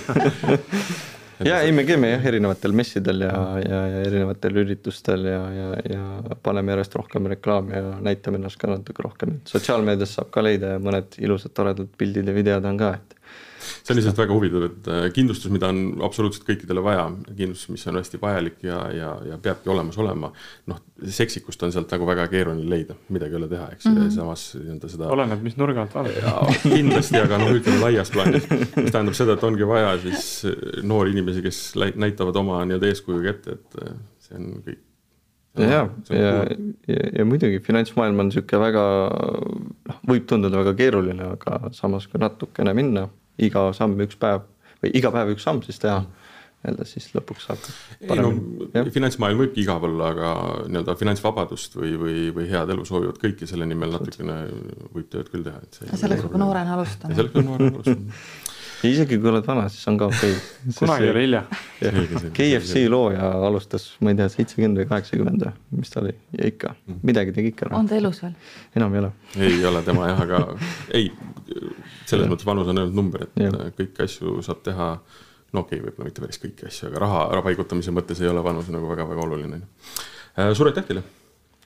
[1.46, 6.38] ja ei, me käime jah erinevatel messidel ja, ja, ja erinevatel üritustel ja, ja, ja
[6.44, 10.76] paneme järjest rohkem reklaami ja näitame ennast ka natuke rohkem, et sotsiaalmeedias saab ka leida
[10.76, 13.21] ja mõned ilusad toredad pildid ja videod on ka, et
[13.62, 17.86] see on lihtsalt väga huvitav, et äh, kindlustus, mida on absoluutselt kõikidele vaja, kindlustus, mis
[17.90, 20.32] on hästi vajalik ja, ja, ja peabki olemas olema.
[20.72, 20.82] noh,
[21.22, 24.14] seksikust on sealt nagu väga keeruline leida, midagi ei ole teha, eks mm, -hmm.
[24.16, 25.10] samas nii-öelda seda.
[25.16, 26.46] oleneb, mis nurga alt vaadata.
[26.76, 31.16] kindlasti, aga noh, ütleme laias plaanis, mis tähendab seda, et ongi vaja siis äh, noori
[31.16, 34.88] inimesi, kes näitavad oma nii-öelda eeskujuga ette, et äh, see on kõik
[35.58, 36.46] ja, ja, ja,
[36.88, 38.84] ja, ja muidugi finantsmaailm on niisugune väga,
[39.90, 43.08] noh, võib tunduda väga keeruline, aga samas kui natukene minna
[43.50, 44.48] iga samm üks päev
[44.82, 46.02] või iga päev üks samm siis teha
[46.62, 47.64] nii-öelda siis lõpuks saab.
[48.06, 50.34] ei no finantsmaailm võibki igav olla, aga
[50.68, 54.38] nii-öelda finantsvabadust või, või, või head elu soovivad kõik ja selle nimel natukene
[54.94, 55.90] võib tööd küll teha, et see.
[56.04, 57.18] selleks peab noorena alustama.
[57.18, 58.20] selleks peab noorena alustama
[58.84, 60.76] ja isegi kui oled vana, siis on ka okei okay..
[60.80, 61.42] kunagi ei ole hilja.
[62.38, 66.76] KFC looja alustas, ma ei tea, seitsekümmend või kaheksakümmend või, mis ta oli ja ikka
[66.76, 67.02] mm.
[67.10, 67.72] midagi tegi ikka.
[67.78, 68.38] on ta elus veel?
[68.78, 69.12] enam ei ole.
[69.50, 70.44] ei ole tema jah, aga
[70.98, 71.10] ei,
[72.12, 73.72] selles mõttes vanus on ainult number, et ja.
[73.78, 74.92] kõiki asju saab teha.
[75.52, 78.44] no okei okay,, võib-olla mitte päris kõiki asju, aga raha ära paigutamise mõttes ei ole
[78.46, 79.64] vanus nagu väga-väga oluline.
[80.38, 81.04] Äh, suur aitäh teile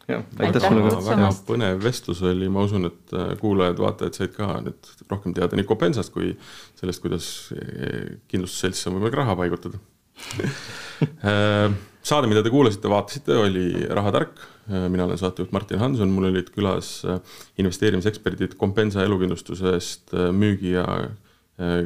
[0.09, 0.99] jah, aitäh sulle ka.
[1.07, 5.67] väga põnev vestlus oli, ma usun, et äh, kuulajad-vaatajad said ka nüüd rohkem teada nii
[5.69, 6.33] Copensast kui
[6.79, 9.81] sellest, kuidas äh, kindlustusseltsi on võimalik raha paigutada
[11.31, 11.67] äh,
[12.05, 14.39] saade, mida te kuulasite, vaatasite, oli Rahatark.
[14.89, 17.03] mina olen saatejuht Martin Hanson, mul olid külas
[17.57, 20.85] investeerimiseksperdid Compensa elukindlustusest müügi ja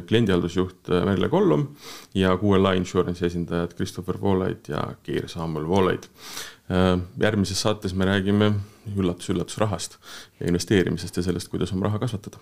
[0.06, 1.66] kliendihaldusjuht Merle Kollom
[2.14, 6.08] ja QLA Insurance'i esindajad Christopher Voolaid ja Geir Samuel Voolaid.
[6.70, 8.52] Äh, järgmises saates me räägime
[8.96, 9.98] üllatus-üllatus rahast
[10.40, 12.38] ja investeerimisest ja sellest, kuidas oma raha kasvatada.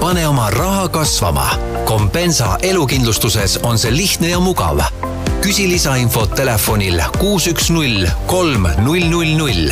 [0.00, 1.50] pane oma raha kasvama.
[1.84, 4.78] Kompensa elukindlustuses on see lihtne ja mugav.
[5.48, 9.70] Küsi lisainfot telefonil kuus, üks, null, kolm, null, null, null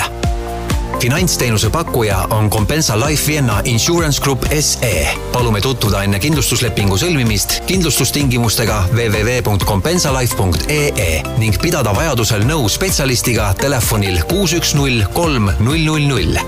[1.02, 5.08] finantsteenuse pakkuja on Compensa Life Vienna Insurance Group SE.
[5.34, 14.72] palume tutvuda enne kindlustuslepingu sõlmimist kindlustustingimustega www.compensalife.ee ning pidada vajadusel nõu spetsialistiga telefonil kuus, üks,
[14.80, 16.40] null, kolm, null, null, null